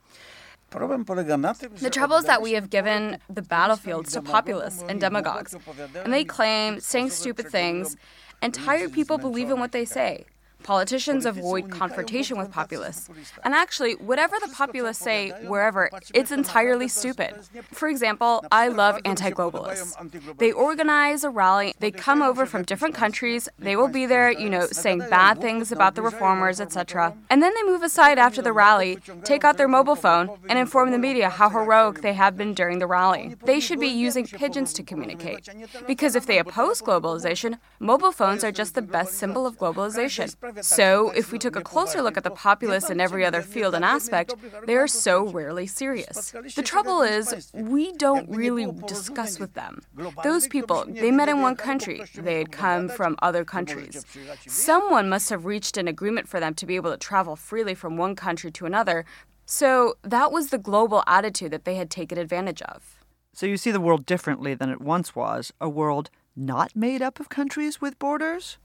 The 0.72 1.90
trouble 1.92 2.16
is 2.16 2.26
that 2.26 2.42
we 2.42 2.54
have 2.54 2.70
given 2.70 3.18
the 3.30 3.42
battlefields 3.42 4.14
to 4.14 4.22
populists 4.22 4.84
and 4.88 5.00
demagogues, 5.00 5.56
and 6.04 6.14
they 6.14 6.24
claim 6.24 6.80
saying 6.80 7.10
stupid 7.10 7.50
things, 7.50 7.98
and 8.42 8.54
tired 8.54 8.94
people 8.94 9.18
believe 9.18 9.50
in 9.52 9.60
what 9.60 9.74
they 9.74 9.86
say. 9.86 10.26
Politicians 10.64 11.26
avoid 11.26 11.70
confrontation 11.72 12.38
with 12.38 12.52
populists. 12.52 13.10
And 13.44 13.54
actually, 13.54 13.94
whatever 13.96 14.36
the 14.40 14.52
populists 14.54 15.00
say 15.00 15.32
wherever, 15.48 15.90
it's 16.14 16.32
entirely 16.32 16.88
stupid. 16.88 17.36
For 17.72 17.88
example, 17.88 18.46
I 18.52 18.68
love 18.68 19.00
anti 19.06 19.32
globalists. 19.32 19.98
They 20.38 20.52
organize 20.52 21.24
a 21.24 21.30
rally, 21.30 21.74
they 21.80 21.92
come 21.92 22.22
over 22.22 22.46
from 22.46 22.64
different 22.64 22.96
countries, 22.96 23.50
they 23.58 23.76
will 23.76 23.88
be 23.88 24.06
there, 24.06 24.32
you 24.32 24.50
know, 24.50 24.68
saying 24.68 25.00
bad 25.10 25.42
things 25.42 25.72
about 25.72 25.96
the 25.96 26.02
reformers, 26.02 26.62
etc. 26.62 27.16
And 27.30 27.42
then 27.42 27.54
they 27.56 27.64
move 27.64 27.84
aside 27.84 28.20
after 28.20 28.42
the 28.42 28.54
rally, 28.54 28.98
take 29.24 29.44
out 29.44 29.58
their 29.58 29.68
mobile 29.68 29.96
phone, 29.96 30.30
and 30.50 30.60
inform 30.60 30.92
the 30.92 30.98
media 30.98 31.30
how 31.30 31.50
heroic 31.50 32.02
they 32.02 32.14
have 32.14 32.38
been 32.38 32.54
during 32.54 32.80
the 32.80 32.88
rally. 32.88 33.36
They 33.44 33.60
should 33.60 33.80
be 33.80 33.88
using 33.88 34.28
pigeons 34.28 34.74
to 34.74 34.84
communicate. 34.84 35.50
Because 35.88 36.16
if 36.16 36.26
they 36.26 36.40
oppose 36.40 36.82
globalization, 36.82 37.60
mobile 37.80 38.12
phones 38.12 38.44
are 38.44 38.52
just 38.52 38.76
the 38.76 38.82
best 38.82 39.14
symbol 39.16 39.46
of 39.46 39.58
globalization. 39.58 40.36
So, 40.62 41.12
if 41.12 41.32
we 41.32 41.40
took 41.40 41.56
a 41.56 41.62
closer 41.62 42.02
look 42.02 42.18
at 42.18 42.24
the 42.24 42.32
populace 42.32 42.90
in 42.90 43.00
every 43.00 43.26
other 43.26 43.42
field 43.42 43.76
and 43.76 43.86
aspect, 43.86 44.34
they 44.66 44.76
are 44.76 44.88
so 44.88 45.28
rarely 45.28 45.68
serious. 45.68 46.32
The 46.56 46.64
trouble 46.64 47.02
is, 47.02 47.52
we 47.54 47.92
don't 47.94 48.30
really 48.30 48.68
discuss 48.88 49.40
with 49.40 49.54
them. 49.54 49.82
Those 50.24 50.48
people, 50.48 50.86
they 50.88 51.12
met 51.12 51.30
in 51.30 51.42
one 51.42 51.56
country, 51.56 52.04
they 52.16 52.40
had 52.40 52.52
come 52.52 52.90
from 52.90 53.16
other 53.22 53.46
countries. 53.46 54.06
Someone 54.48 55.10
must 55.10 55.30
have 55.30 55.46
reached 55.46 55.78
an 55.78 55.88
agreement 55.88 56.28
for 56.28 56.40
them 56.40 56.54
to 56.56 56.66
be 56.66 56.76
able 56.76 56.92
to 56.92 56.98
travel 56.98 57.36
freely 57.36 57.76
from 57.76 57.98
one 57.98 58.16
country 58.16 58.52
to 58.52 58.66
another. 58.66 59.06
So, 59.46 59.96
that 60.04 60.32
was 60.32 60.50
the 60.50 60.58
global 60.58 61.04
attitude 61.08 61.52
that 61.52 61.66
they 61.66 61.76
had 61.76 61.90
taken 61.90 62.18
advantage 62.18 62.62
of. 62.62 63.04
So, 63.34 63.46
you 63.46 63.58
see 63.58 63.72
the 63.72 63.82
world 63.82 64.06
differently 64.06 64.54
than 64.54 64.70
it 64.70 64.82
once 64.82 65.16
was 65.16 65.52
a 65.60 65.70
world 65.70 66.10
not 66.36 66.76
made 66.76 67.02
up 67.02 67.20
of 67.20 67.30
countries 67.30 67.82
with 67.82 68.00
borders? 68.00 68.58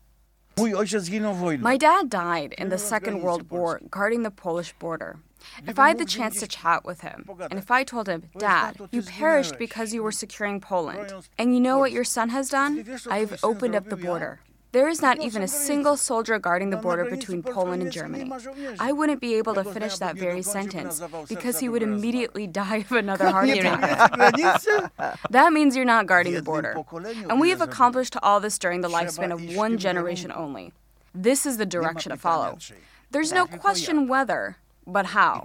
My 0.59 1.77
dad 1.77 2.09
died 2.09 2.55
in 2.57 2.71
the 2.71 2.79
Second 2.79 3.21
World 3.21 3.51
War 3.51 3.79
guarding 3.91 4.23
the 4.23 4.31
Polish 4.31 4.73
border. 4.79 5.19
If 5.67 5.79
I 5.79 5.89
had 5.89 5.99
the 5.99 6.07
chance 6.07 6.41
to 6.41 6.47
chat 6.47 6.85
with 6.85 7.03
him, 7.03 7.29
and 7.51 7.59
if 7.59 7.71
I 7.71 7.85
told 7.85 8.09
him, 8.09 8.31
Dad, 8.39 8.81
you 8.91 9.03
perished 9.03 9.59
because 9.59 9.93
you 9.93 10.03
were 10.03 10.13
securing 10.13 10.61
Poland, 10.61 11.13
and 11.39 11.55
you 11.55 11.61
know 11.61 11.79
what 11.79 11.93
your 11.93 12.05
son 12.05 12.31
has 12.31 12.49
done? 12.49 12.85
I've 13.11 13.39
opened 13.45 13.75
up 13.75 13.91
the 13.91 13.97
border. 13.97 14.41
There 14.77 14.91
is 14.91 15.01
not 15.01 15.23
even 15.23 15.43
a 15.43 15.49
single 15.49 15.97
soldier 15.97 16.39
guarding 16.39 16.69
the 16.69 16.77
border 16.77 17.07
between 17.07 17.43
Poland 17.43 17.81
and 17.81 17.91
Germany. 17.91 18.31
I 18.79 18.93
wouldn't 18.93 19.23
be 19.23 19.37
able 19.37 19.55
to 19.55 19.65
finish 19.65 19.97
that 19.97 20.17
very 20.17 20.43
sentence 20.43 21.01
because 21.31 21.61
he 21.61 21.71
would 21.71 21.83
immediately 21.83 22.47
die 22.63 22.85
of 22.85 22.93
another 22.93 23.31
heart 23.31 23.49
attack. 23.49 23.81
that 25.31 25.53
means 25.55 25.77
you're 25.77 25.87
not 25.87 26.05
guarding 26.05 26.35
the 26.35 26.43
border. 26.43 26.85
And 27.27 27.41
we 27.41 27.49
have 27.49 27.63
accomplished 27.63 28.19
all 28.23 28.39
this 28.39 28.59
during 28.59 28.83
the 28.83 28.91
lifespan 28.91 29.33
of 29.33 29.57
one 29.57 29.79
generation 29.79 30.31
only. 30.31 30.75
This 31.15 31.47
is 31.47 31.57
the 31.57 31.65
direction 31.65 32.11
to 32.11 32.19
follow. 32.19 32.59
There's 33.11 33.33
no 33.33 33.47
question 33.47 34.09
whether 34.09 34.59
but 34.87 35.07
how? 35.07 35.45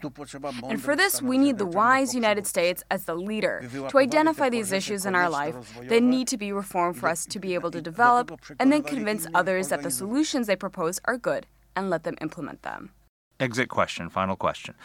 And 0.70 0.82
for 0.82 0.96
this, 0.96 1.22
we 1.22 1.38
need 1.38 1.58
the 1.58 1.66
wise 1.66 2.14
United 2.14 2.46
States 2.46 2.84
as 2.92 3.06
the 3.06 3.16
leader 3.16 3.68
to 3.90 3.98
identify 3.98 4.50
these 4.50 4.72
issues 4.72 5.06
in 5.06 5.16
our 5.16 5.30
life 5.30 5.56
that 5.88 6.04
need 6.04 6.28
to 6.28 6.38
be 6.38 6.52
reformed 6.52 6.98
for 6.98 7.10
us 7.10 7.26
to 7.26 7.40
be 7.40 7.54
able 7.54 7.72
to 7.72 7.82
develop 7.82 8.40
and 8.60 8.72
then 8.72 8.84
convince 8.84 9.28
others 9.34 9.70
that 9.70 9.84
the 9.84 9.92
solutions 9.92 10.48
they 10.48 10.56
propose 10.56 11.00
are 11.06 11.18
good 11.18 11.48
and 11.76 11.90
let 11.90 12.04
them 12.04 12.16
implement 12.22 12.62
them. 12.62 12.92
Exit 13.40 13.70
question, 13.70 14.10
final 14.10 14.36
question. 14.36 14.76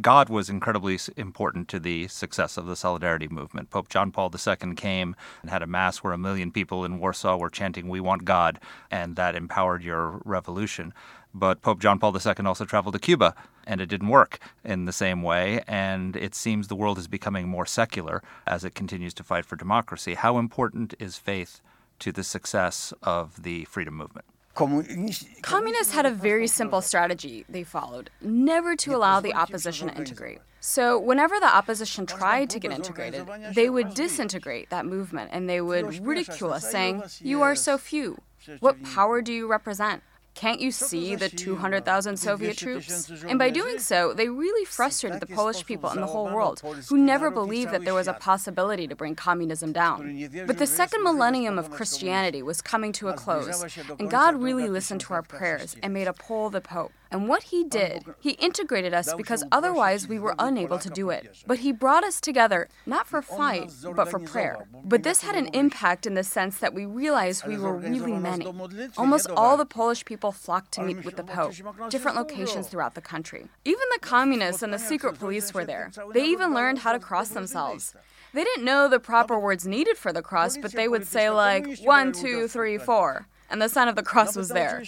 God 0.00 0.28
was 0.28 0.50
incredibly 0.50 0.98
important 1.16 1.68
to 1.68 1.78
the 1.78 2.08
success 2.08 2.56
of 2.56 2.66
the 2.66 2.74
Solidarity 2.74 3.28
movement. 3.28 3.70
Pope 3.70 3.88
John 3.88 4.10
Paul 4.10 4.30
II 4.34 4.74
came 4.74 5.14
and 5.40 5.50
had 5.50 5.62
a 5.62 5.68
mass 5.68 5.98
where 5.98 6.12
a 6.12 6.18
million 6.18 6.50
people 6.50 6.84
in 6.84 6.98
Warsaw 6.98 7.36
were 7.36 7.48
chanting, 7.48 7.88
We 7.88 8.00
want 8.00 8.24
God, 8.24 8.58
and 8.90 9.14
that 9.14 9.36
empowered 9.36 9.84
your 9.84 10.20
revolution. 10.24 10.92
But 11.34 11.62
Pope 11.62 11.80
John 11.80 11.98
Paul 11.98 12.16
II 12.16 12.46
also 12.46 12.64
traveled 12.64 12.94
to 12.94 13.00
Cuba, 13.00 13.34
and 13.66 13.80
it 13.80 13.86
didn't 13.86 14.08
work 14.08 14.38
in 14.64 14.84
the 14.84 14.92
same 14.92 15.22
way. 15.22 15.62
And 15.66 16.14
it 16.14 16.34
seems 16.34 16.68
the 16.68 16.76
world 16.76 16.96
is 16.96 17.08
becoming 17.08 17.48
more 17.48 17.66
secular 17.66 18.22
as 18.46 18.64
it 18.64 18.74
continues 18.74 19.12
to 19.14 19.24
fight 19.24 19.44
for 19.44 19.56
democracy. 19.56 20.14
How 20.14 20.38
important 20.38 20.94
is 21.00 21.16
faith 21.16 21.60
to 21.98 22.12
the 22.12 22.22
success 22.22 22.92
of 23.02 23.42
the 23.42 23.64
freedom 23.64 23.94
movement? 23.94 24.26
Communists 24.54 25.92
had 25.92 26.06
a 26.06 26.12
very 26.12 26.46
simple 26.46 26.80
strategy 26.80 27.44
they 27.48 27.64
followed 27.64 28.10
never 28.20 28.76
to 28.76 28.94
allow 28.94 29.18
the 29.18 29.34
opposition 29.34 29.88
to 29.88 29.96
integrate. 29.96 30.38
So, 30.60 30.98
whenever 30.98 31.40
the 31.40 31.54
opposition 31.54 32.06
tried 32.06 32.50
to 32.50 32.60
get 32.60 32.70
integrated, 32.70 33.26
they 33.52 33.68
would 33.68 33.94
disintegrate 33.94 34.70
that 34.70 34.86
movement 34.86 35.30
and 35.32 35.50
they 35.50 35.60
would 35.60 36.06
ridicule 36.06 36.52
us, 36.52 36.70
saying, 36.70 37.02
You 37.20 37.42
are 37.42 37.56
so 37.56 37.76
few. 37.76 38.20
What 38.60 38.82
power 38.82 39.20
do 39.20 39.32
you 39.32 39.46
represent? 39.48 40.02
Can't 40.34 40.60
you 40.60 40.70
see 40.70 41.14
the 41.14 41.28
200,000 41.28 42.16
Soviet 42.16 42.56
troops? 42.58 43.10
And 43.26 43.38
by 43.38 43.50
doing 43.50 43.78
so, 43.78 44.12
they 44.12 44.28
really 44.28 44.64
frustrated 44.64 45.20
the 45.20 45.26
Polish 45.26 45.64
people 45.64 45.90
and 45.90 46.02
the 46.02 46.06
whole 46.06 46.26
world, 46.26 46.60
who 46.88 46.98
never 46.98 47.30
believed 47.30 47.72
that 47.72 47.84
there 47.84 47.94
was 47.94 48.08
a 48.08 48.14
possibility 48.14 48.88
to 48.88 48.96
bring 48.96 49.14
communism 49.14 49.72
down. 49.72 50.28
But 50.46 50.58
the 50.58 50.66
second 50.66 51.02
millennium 51.02 51.58
of 51.58 51.70
Christianity 51.70 52.42
was 52.42 52.60
coming 52.60 52.92
to 52.92 53.08
a 53.08 53.14
close, 53.14 53.78
and 53.98 54.10
God 54.10 54.34
really 54.42 54.68
listened 54.68 55.00
to 55.02 55.14
our 55.14 55.22
prayers 55.22 55.76
and 55.82 55.94
made 55.94 56.08
a 56.08 56.12
Pole 56.12 56.50
the 56.50 56.60
Pope. 56.60 56.92
And 57.14 57.28
what 57.28 57.44
he 57.44 57.62
did, 57.62 58.06
he 58.18 58.30
integrated 58.32 58.92
us 58.92 59.14
because 59.14 59.44
otherwise 59.52 60.08
we 60.08 60.18
were 60.18 60.34
unable 60.36 60.80
to 60.80 60.90
do 60.90 61.10
it. 61.10 61.44
But 61.46 61.60
he 61.60 61.70
brought 61.70 62.02
us 62.02 62.20
together, 62.20 62.66
not 62.86 63.06
for 63.06 63.22
fight, 63.22 63.70
but 63.94 64.10
for 64.10 64.18
prayer. 64.18 64.66
But 64.84 65.04
this 65.04 65.22
had 65.22 65.36
an 65.36 65.46
impact 65.52 66.06
in 66.08 66.14
the 66.14 66.24
sense 66.24 66.58
that 66.58 66.74
we 66.74 66.86
realized 66.86 67.46
we 67.46 67.56
were 67.56 67.76
really 67.76 68.14
many. 68.14 68.52
Almost 68.96 69.30
all 69.30 69.56
the 69.56 69.64
Polish 69.64 70.04
people 70.04 70.32
flocked 70.32 70.72
to 70.72 70.82
meet 70.82 71.04
with 71.04 71.14
the 71.14 71.22
Pope, 71.22 71.54
different 71.88 72.16
locations 72.16 72.66
throughout 72.66 72.96
the 72.96 73.00
country. 73.00 73.46
Even 73.64 73.84
the 73.92 74.00
communists 74.00 74.64
and 74.64 74.74
the 74.74 74.78
secret 74.80 75.16
police 75.16 75.54
were 75.54 75.64
there. 75.64 75.92
They 76.12 76.24
even 76.24 76.52
learned 76.52 76.80
how 76.80 76.94
to 76.94 76.98
cross 76.98 77.28
themselves. 77.28 77.94
They 78.32 78.42
didn't 78.42 78.64
know 78.64 78.88
the 78.88 78.98
proper 78.98 79.38
words 79.38 79.64
needed 79.68 79.96
for 79.96 80.12
the 80.12 80.20
cross, 80.20 80.56
but 80.56 80.72
they 80.72 80.88
would 80.88 81.06
say, 81.06 81.30
like, 81.30 81.78
one, 81.84 82.10
two, 82.10 82.48
three, 82.48 82.76
four 82.76 83.28
and 83.50 83.60
the 83.60 83.68
sign 83.68 83.88
of 83.88 83.96
the 83.96 84.02
cross 84.02 84.36
was 84.36 84.48
there. 84.48 84.82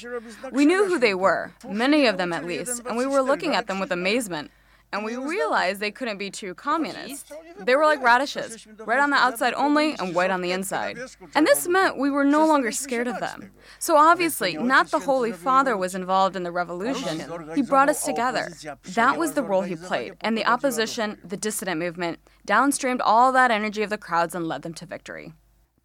We 0.51 0.66
knew 0.66 0.87
who 0.87 0.99
they 0.99 1.14
were, 1.14 1.53
many 1.69 2.07
of 2.07 2.19
them 2.19 2.33
at 2.33 2.45
least, 2.45 2.83
and 2.87 2.97
we 2.97 3.07
were 3.07 3.23
looking 3.23 3.55
at 3.55 3.66
them 3.66 3.79
with 3.81 3.92
amazement. 3.92 4.51
And 4.92 5.05
we 5.05 5.16
realized 5.16 5.81
they 5.81 5.90
couldn't 5.90 6.16
be 6.16 6.31
true 6.31 6.55
communists. 6.55 7.31
They 7.59 7.75
were 7.75 7.85
like 7.85 8.01
radishes, 8.03 8.66
red 8.79 9.01
on 9.01 9.11
the 9.11 9.16
outside 9.16 9.53
only 9.55 9.95
and 9.99 10.14
white 10.14 10.31
on 10.31 10.42
the 10.42 10.53
inside. 10.53 10.97
And 11.35 11.45
this 11.45 11.66
meant 11.66 11.99
we 11.99 12.09
were 12.09 12.25
no 12.25 12.47
longer 12.47 12.71
scared 12.71 13.09
of 13.09 13.19
them. 13.19 13.51
So 13.81 13.97
obviously, 13.97 14.57
not 14.57 14.92
the 14.92 15.01
Holy 15.01 15.33
Father 15.33 15.77
was 15.77 15.97
involved 15.97 16.37
in 16.37 16.45
the 16.45 16.53
revolution. 16.53 17.21
He 17.55 17.62
brought 17.62 17.88
us 17.88 18.05
together. 18.05 18.49
That 18.95 19.19
was 19.19 19.33
the 19.33 19.42
role 19.42 19.62
he 19.62 19.75
played. 19.75 20.14
And 20.21 20.38
the 20.38 20.47
opposition, 20.47 21.19
the 21.25 21.37
dissident 21.37 21.81
movement, 21.81 22.21
downstreamed 22.47 23.01
all 23.05 23.33
that 23.33 23.51
energy 23.51 23.83
of 23.83 23.90
the 23.90 23.99
crowds 23.99 24.37
and 24.37 24.47
led 24.47 24.62
them 24.62 24.73
to 24.75 24.87
victory. 24.87 25.35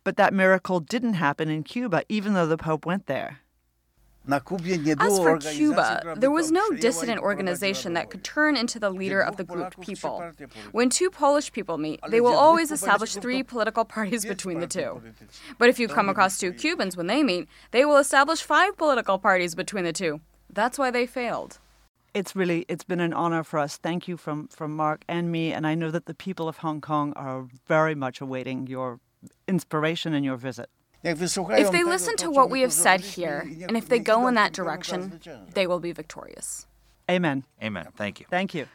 But 0.03 0.17
that 0.17 0.33
miracle 0.33 0.79
didn't 0.79 1.13
happen 1.13 1.49
in 1.49 1.63
Cuba, 1.63 2.03
even 2.09 2.33
though 2.33 2.47
the 2.47 2.57
Pope 2.57 2.85
went 2.85 3.05
there. 3.05 3.39
As 4.29 5.17
for 5.17 5.39
Cuba, 5.39 6.15
there 6.17 6.29
was 6.29 6.51
no 6.51 6.69
dissident 6.71 7.19
organization 7.21 7.93
that 7.93 8.11
could 8.11 8.23
turn 8.23 8.55
into 8.55 8.79
the 8.79 8.91
leader 8.91 9.19
of 9.19 9.37
the 9.37 9.43
grouped 9.43 9.81
people. 9.81 10.23
When 10.71 10.89
two 10.89 11.09
Polish 11.09 11.51
people 11.51 11.77
meet, 11.79 11.99
they 12.07 12.21
will 12.21 12.35
always 12.35 12.71
establish 12.71 13.15
three 13.15 13.41
political 13.41 13.83
parties 13.83 14.23
between 14.23 14.59
the 14.59 14.67
two. 14.67 15.01
But 15.57 15.69
if 15.69 15.79
you 15.79 15.87
come 15.87 16.07
across 16.07 16.37
two 16.37 16.53
Cubans 16.53 16.95
when 16.95 17.07
they 17.07 17.23
meet, 17.23 17.47
they 17.71 17.83
will 17.83 17.97
establish 17.97 18.41
five 18.41 18.77
political 18.77 19.17
parties 19.17 19.55
between 19.55 19.85
the 19.85 19.93
two. 19.93 20.21
That's 20.53 20.77
why 20.77 20.91
they 20.91 21.07
failed. 21.07 21.57
It's 22.13 22.35
really 22.35 22.65
it's 22.67 22.83
been 22.83 22.99
an 22.99 23.13
honor 23.13 23.43
for 23.43 23.57
us. 23.57 23.77
Thank 23.77 24.07
you 24.07 24.17
from 24.17 24.49
from 24.49 24.75
Marc 24.75 25.05
and 25.07 25.31
me, 25.31 25.53
and 25.53 25.65
I 25.65 25.75
know 25.75 25.89
that 25.91 26.07
the 26.07 26.13
people 26.13 26.49
of 26.49 26.57
Hong 26.57 26.81
Kong 26.81 27.13
are 27.15 27.47
very 27.67 27.95
much 27.95 28.19
awaiting 28.19 28.67
your 28.67 28.99
inspiration 29.47 30.13
in 30.13 30.23
your 30.23 30.37
visit. 30.37 30.69
If 31.03 31.71
they 31.71 31.83
listen 31.83 32.15
to 32.17 32.29
what 32.29 32.49
we 32.49 32.61
have 32.61 32.73
said 32.73 33.01
here, 33.01 33.39
and 33.67 33.75
if 33.75 33.89
they 33.89 33.99
go 33.99 34.27
in 34.27 34.35
that 34.35 34.53
direction, 34.53 35.19
they 35.53 35.65
will 35.65 35.79
be 35.79 35.91
victorious. 35.91 36.67
Amen. 37.09 37.43
Amen. 37.61 37.87
Thank 37.95 38.19
you. 38.19 38.27
Thank 38.29 38.53
you. 38.53 38.67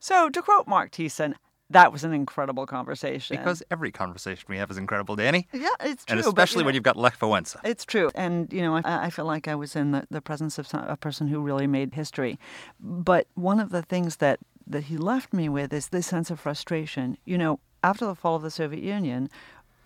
So, 0.00 0.28
to 0.30 0.42
quote 0.42 0.66
Marc 0.66 0.92
Thiessen, 0.92 1.34
that 1.70 1.92
was 1.92 2.02
an 2.02 2.12
incredible 2.12 2.66
conversation. 2.66 3.36
Because 3.36 3.62
every 3.70 3.92
conversation 3.92 4.46
we 4.48 4.56
have 4.56 4.70
is 4.70 4.78
incredible, 4.78 5.16
Danny. 5.16 5.46
Yeah, 5.52 5.68
it's 5.80 6.04
true. 6.04 6.16
And 6.16 6.20
especially 6.20 6.32
but, 6.32 6.50
you 6.50 6.58
know, 6.58 6.66
when 6.66 6.74
you've 6.74 6.82
got 6.84 6.96
Lech 6.96 7.18
Wałęsa. 7.18 7.56
It's 7.62 7.84
true. 7.84 8.10
And, 8.14 8.50
you 8.52 8.62
know, 8.62 8.76
I, 8.76 8.82
I 8.84 9.10
feel 9.10 9.26
like 9.26 9.48
I 9.48 9.54
was 9.54 9.76
in 9.76 9.92
the, 9.92 10.06
the 10.10 10.22
presence 10.22 10.58
of 10.58 10.66
some, 10.66 10.84
a 10.84 10.96
person 10.96 11.28
who 11.28 11.40
really 11.40 11.66
made 11.66 11.94
history. 11.94 12.38
But 12.80 13.26
one 13.34 13.60
of 13.60 13.70
the 13.70 13.82
things 13.82 14.16
that, 14.16 14.40
that 14.70 14.84
he 14.84 14.96
left 14.96 15.32
me 15.32 15.48
with 15.48 15.72
is 15.72 15.88
this 15.88 16.06
sense 16.06 16.30
of 16.30 16.40
frustration. 16.40 17.16
You 17.24 17.38
know, 17.38 17.60
after 17.82 18.06
the 18.06 18.14
fall 18.14 18.36
of 18.36 18.42
the 18.42 18.50
Soviet 18.50 18.82
Union, 18.82 19.30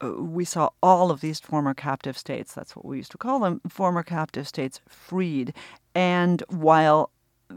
uh, 0.03 0.12
we 0.12 0.45
saw 0.45 0.71
all 0.83 1.11
of 1.11 1.21
these 1.21 1.38
former 1.38 1.75
captive 1.75 2.18
states, 2.18 2.53
that's 2.53 2.75
what 2.75 2.85
we 2.85 2.97
used 2.97 3.12
to 3.12 3.18
call 3.18 3.40
them, 3.40 3.61
former 3.68 4.03
captive 4.03 4.49
states 4.49 4.81
freed. 4.88 5.55
And 5.95 6.42
while 6.49 7.11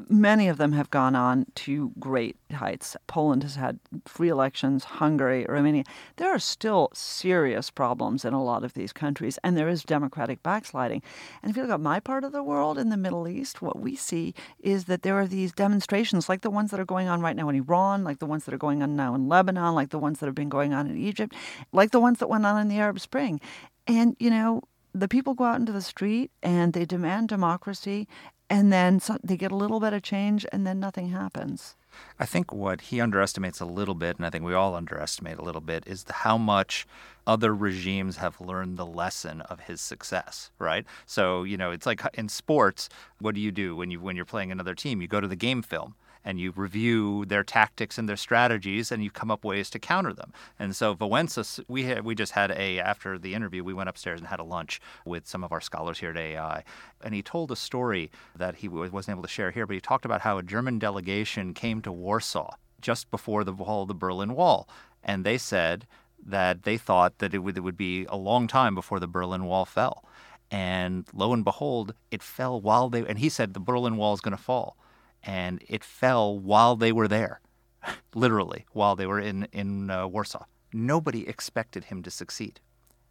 many 0.10 0.48
of 0.48 0.58
them 0.58 0.72
have 0.74 0.90
gone 0.90 1.16
on 1.16 1.46
to 1.56 1.92
great 2.00 2.36
heights. 2.54 2.96
Poland 3.08 3.44
has 3.44 3.56
had 3.56 3.80
free 4.06 4.30
elections, 4.30 4.84
Hungary, 4.84 5.46
Romania. 5.48 5.84
There 6.18 6.30
are 6.30 6.40
still 6.40 6.90
serious 6.94 7.70
problems 7.70 8.26
in 8.26 8.34
a 8.34 8.44
lot 8.44 8.64
of 8.64 8.74
these 8.74 8.94
countries, 8.94 9.38
and 9.44 9.58
there 9.58 9.70
is 9.70 9.84
democratic 9.84 10.42
backsliding. 10.44 11.02
And 11.42 11.50
if 11.50 11.58
you 11.58 11.64
look 11.64 11.72
at 11.72 11.80
my 11.80 12.00
part 12.00 12.24
of 12.24 12.32
the 12.32 12.44
world 12.44 12.78
in 12.78 12.90
the 12.90 12.98
Middle 12.98 13.28
East, 13.28 13.62
what 13.62 13.80
we 13.80 13.96
see 13.96 14.34
is 14.60 14.86
that 14.86 15.02
there 15.02 15.20
are 15.20 15.28
these 15.28 15.52
demonstrations 15.52 16.30
like 16.30 16.42
the 16.42 16.50
ones 16.50 16.72
that 16.72 16.80
are 16.80 16.86
going 16.86 17.08
on 17.08 17.22
right 17.22 17.36
now 17.36 17.50
in 17.50 17.56
Iran, 17.56 18.04
like 18.04 18.20
the 18.20 18.26
ones 18.26 18.46
that 18.46 18.54
are 18.54 18.58
going 18.58 18.82
on 18.82 18.96
now 18.96 19.16
in 19.16 19.28
Lebanon, 19.28 19.76
like 19.76 19.90
the 19.90 20.00
ones 20.00 20.20
that 20.20 20.26
have 20.26 20.36
been 20.36 20.50
going 20.50 20.74
on 20.74 20.88
in 20.88 20.98
Egypt, 20.98 21.34
like 21.72 21.92
the 21.92 22.00
ones 22.00 22.20
that 22.20 22.30
went 22.30 22.46
on 22.46 22.60
in 22.60 22.68
the 22.68 22.78
Arab 22.78 23.00
Spring. 23.00 23.40
And, 23.88 24.16
you 24.20 24.30
know, 24.30 24.62
the 24.96 25.10
people 25.10 25.34
go 25.34 25.44
out 25.44 25.60
into 25.60 25.74
the 25.74 25.82
street 25.82 26.32
and 26.42 26.72
they 26.72 26.86
demand 26.86 27.28
democracy 27.28 28.08
and 28.56 28.72
then 28.72 29.02
so 29.02 29.18
they 29.22 29.36
get 29.36 29.52
a 29.52 29.56
little 29.56 29.82
bit 29.82 29.92
of 29.92 30.02
change 30.02 30.46
and 30.50 30.66
then 30.66 30.80
nothing 30.80 31.10
happens. 31.10 31.76
I 32.18 32.26
think 32.26 32.54
what 32.54 32.80
he 32.80 33.02
underestimates 33.02 33.60
a 33.60 33.66
little 33.66 33.96
bit, 33.96 34.16
and 34.16 34.26
I 34.26 34.30
think 34.30 34.46
we 34.46 34.54
all 34.54 34.76
underestimate 34.76 35.38
a 35.38 35.42
little 35.42 35.60
bit, 35.60 35.84
is 35.86 36.06
how 36.10 36.38
much 36.38 36.88
other 37.28 37.54
regimes 37.54 38.16
have 38.18 38.40
learned 38.40 38.78
the 38.78 38.86
lesson 38.86 39.42
of 39.42 39.62
his 39.62 39.82
success, 39.82 40.52
right? 40.58 40.86
So, 41.06 41.44
you 41.44 41.58
know, 41.58 41.72
it's 41.72 41.86
like 41.86 42.02
in 42.14 42.30
sports, 42.30 42.88
what 43.20 43.36
do 43.36 43.42
you 43.42 43.52
do 43.52 43.76
when 43.76 43.92
you 43.92 44.00
when 44.00 44.16
you're 44.16 44.24
playing 44.24 44.54
another 44.54 44.74
team? 44.74 45.02
You 45.02 45.10
go 45.10 45.20
to 45.20 45.28
the 45.28 45.36
game 45.36 45.62
film 45.62 45.96
and 46.26 46.40
you 46.40 46.52
review 46.56 47.24
their 47.26 47.44
tactics 47.44 47.98
and 47.98 48.10
their 48.10 48.18
strategies 48.18 48.92
and 48.92 49.04
you 49.04 49.12
come 49.12 49.30
up 49.30 49.46
ways 49.46 49.70
to 49.70 49.80
counter 49.80 50.12
them. 50.12 50.34
And 50.58 50.76
so 50.76 50.96
Wałęsa, 50.96 51.64
we 51.68 51.84
had, 51.84 52.04
we 52.04 52.16
just 52.16 52.32
had 52.32 52.52
a 52.52 52.80
after 52.80 53.20
the 53.20 53.36
interview, 53.36 53.64
we 53.64 53.74
went 53.74 53.90
upstairs 53.90 54.20
and 54.20 54.28
had 54.28 54.40
a 54.40 54.44
lunch 54.44 54.82
with 55.06 55.28
some 55.28 55.44
of 55.44 55.52
our 55.52 55.62
scholars 55.62 56.00
here 56.00 56.10
at 56.10 56.18
AEI, 56.18 56.64
and 57.04 57.14
he 57.14 57.22
told 57.22 57.52
a 57.52 57.56
story 57.56 58.10
that 58.36 58.56
he 58.56 58.68
wasn't 58.68 59.16
able 59.16 59.22
to 59.22 59.30
share 59.30 59.52
here, 59.52 59.68
but 59.68 59.76
he 59.76 59.80
talked 59.80 60.06
about 60.06 60.22
how 60.22 60.38
a 60.38 60.44
German 60.44 60.80
delegation 60.80 61.54
came 61.54 61.82
to 61.84 61.92
Warsaw 61.92 62.56
just 62.82 63.12
before 63.12 63.44
the 63.44 63.54
fall 63.54 63.84
of 63.84 63.88
the 63.88 63.94
Berlin 63.94 64.34
Wall, 64.34 64.68
and 65.04 65.24
they 65.24 65.38
said 65.38 65.86
that 66.26 66.64
they 66.64 66.78
thought 66.78 67.20
that 67.20 67.36
it 67.36 67.40
would, 67.40 67.58
it 67.58 67.62
would 67.62 67.78
be 67.78 68.06
a 68.06 68.18
long 68.18 68.48
time 68.48 68.74
before 68.74 69.00
the 69.00 69.08
Berlin 69.08 69.46
Wall 69.46 69.64
fell. 69.64 70.04
And 70.50 71.06
lo 71.14 71.34
and 71.34 71.44
behold, 71.44 71.94
it 72.10 72.24
fell 72.24 72.60
while 72.60 72.90
they, 72.90 73.06
and 73.06 73.20
he 73.20 73.30
said 73.30 73.54
the 73.54 73.60
Berlin 73.60 73.98
Wall 73.98 74.14
is 74.14 74.22
going 74.22 74.36
to 74.36 74.42
fall 74.42 74.78
and 75.26 75.64
it 75.68 75.84
fell 75.84 76.38
while 76.38 76.76
they 76.76 76.92
were 76.92 77.08
there, 77.08 77.42
literally 78.14 78.66
while 78.72 78.96
they 78.96 79.06
were 79.06 79.20
in 79.20 79.48
in 79.52 79.90
uh, 79.90 80.08
Warsaw. 80.08 80.46
Nobody 80.72 81.28
expected 81.28 81.86
him 81.86 82.04
to 82.04 82.12
succeed. 82.12 82.60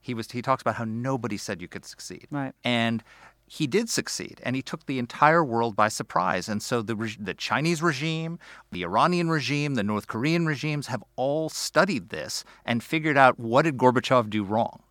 He 0.01 0.15
was 0.15 0.31
he 0.31 0.43
talks 0.43 0.63
about 0.63 0.77
how 0.77 0.85
nobody 0.85 1.37
said 1.37 1.61
you 1.61 1.69
could 1.69 1.85
succeed, 1.85 2.27
right? 2.31 2.53
And 2.63 3.03
he 3.47 3.67
did 3.67 3.91
succeed, 3.91 4.41
and 4.43 4.57
he 4.57 4.63
took 4.63 4.87
the 4.87 4.99
entire 4.99 5.45
world 5.45 5.77
by 5.77 5.89
surprise. 5.89 6.49
And 6.49 6.63
so 6.63 6.83
the 6.83 7.17
the 7.19 7.35
Chinese 7.35 7.83
regime, 7.83 8.39
the 8.71 8.83
Iranian 8.83 9.31
regime, 9.31 9.75
the 9.75 9.83
North 9.83 10.07
Korean 10.07 10.47
regimes 10.47 10.87
have 10.89 11.03
all 11.17 11.49
studied 11.49 12.11
this 12.11 12.45
and 12.65 12.83
figured 12.83 13.17
out 13.17 13.39
what 13.39 13.63
did 13.63 13.77
Gorbachev 13.77 14.31
do 14.31 14.45
wrong 14.45 14.83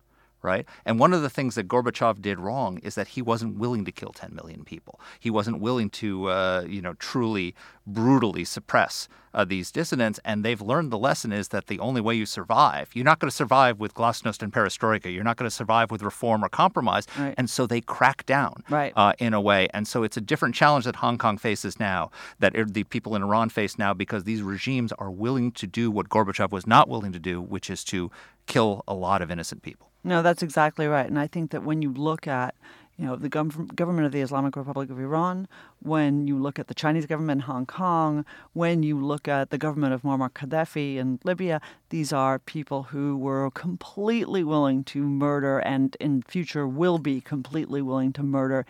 right? 0.44 0.66
And 0.84 1.00
one 1.00 1.12
of 1.12 1.22
the 1.22 1.30
things 1.30 1.54
that 1.54 1.66
Gorbachev 1.66 2.20
did 2.20 2.38
wrong 2.38 2.78
is 2.78 2.94
that 2.94 3.08
he 3.08 3.22
wasn't 3.22 3.56
willing 3.56 3.84
to 3.86 3.92
kill 3.92 4.10
10 4.10 4.34
million 4.34 4.62
people. 4.62 5.00
He 5.18 5.30
wasn't 5.30 5.58
willing 5.60 5.90
to, 5.90 6.28
uh, 6.28 6.64
you 6.68 6.82
know, 6.82 6.92
truly 6.94 7.54
brutally 7.86 8.44
suppress 8.44 9.08
uh, 9.32 9.44
these 9.44 9.72
dissidents. 9.72 10.20
And 10.24 10.44
they've 10.44 10.60
learned 10.60 10.92
the 10.92 10.98
lesson 10.98 11.32
is 11.32 11.48
that 11.48 11.66
the 11.66 11.80
only 11.80 12.00
way 12.00 12.14
you 12.14 12.26
survive, 12.26 12.90
you're 12.94 13.04
not 13.04 13.18
going 13.18 13.30
to 13.30 13.36
survive 13.36 13.80
with 13.80 13.94
glasnost 13.94 14.42
and 14.42 14.52
perestroika. 14.52 15.12
You're 15.12 15.24
not 15.24 15.36
going 15.36 15.48
to 15.48 15.54
survive 15.54 15.90
with 15.90 16.02
reform 16.02 16.44
or 16.44 16.48
compromise. 16.48 17.06
Right. 17.18 17.34
And 17.36 17.50
so 17.50 17.66
they 17.66 17.80
crack 17.80 18.24
down 18.26 18.62
right. 18.70 18.92
uh, 18.96 19.14
in 19.18 19.34
a 19.34 19.40
way. 19.40 19.68
And 19.74 19.88
so 19.88 20.02
it's 20.02 20.16
a 20.16 20.20
different 20.20 20.54
challenge 20.54 20.84
that 20.84 20.96
Hong 20.96 21.18
Kong 21.18 21.38
faces 21.38 21.80
now, 21.80 22.10
that 22.38 22.52
the 22.68 22.84
people 22.84 23.16
in 23.16 23.22
Iran 23.22 23.48
face 23.48 23.78
now, 23.78 23.94
because 23.94 24.24
these 24.24 24.42
regimes 24.42 24.92
are 24.92 25.10
willing 25.10 25.52
to 25.52 25.66
do 25.66 25.90
what 25.90 26.08
Gorbachev 26.08 26.52
was 26.52 26.66
not 26.66 26.88
willing 26.88 27.12
to 27.12 27.18
do, 27.18 27.40
which 27.40 27.70
is 27.70 27.82
to 27.84 28.10
kill 28.46 28.84
a 28.86 28.94
lot 28.94 29.22
of 29.22 29.30
innocent 29.30 29.62
people. 29.62 29.90
No, 30.04 30.22
that's 30.22 30.42
exactly 30.42 30.86
right. 30.86 31.06
And 31.06 31.18
I 31.18 31.26
think 31.26 31.50
that 31.50 31.64
when 31.64 31.82
you 31.82 31.92
look 31.92 32.26
at 32.26 32.54
you 32.96 33.06
know, 33.06 33.16
the 33.16 33.28
gov- 33.28 33.74
government 33.74 34.06
of 34.06 34.12
the 34.12 34.20
Islamic 34.20 34.54
Republic 34.54 34.88
of 34.88 35.00
Iran, 35.00 35.48
when 35.80 36.28
you 36.28 36.38
look 36.38 36.58
at 36.60 36.68
the 36.68 36.74
Chinese 36.74 37.06
government 37.06 37.42
in 37.42 37.46
Hong 37.46 37.66
Kong, 37.66 38.24
when 38.52 38.84
you 38.84 39.04
look 39.04 39.26
at 39.26 39.50
the 39.50 39.58
government 39.58 39.94
of 39.94 40.02
Muammar 40.02 40.30
Gaddafi 40.30 40.96
in 40.96 41.18
Libya, 41.24 41.60
these 41.88 42.12
are 42.12 42.38
people 42.38 42.84
who 42.84 43.16
were 43.16 43.50
completely 43.50 44.44
willing 44.44 44.84
to 44.84 45.02
murder 45.02 45.58
and 45.58 45.96
in 45.98 46.22
future 46.22 46.68
will 46.68 46.98
be 46.98 47.20
completely 47.20 47.82
willing 47.82 48.12
to 48.12 48.22
murder 48.22 48.64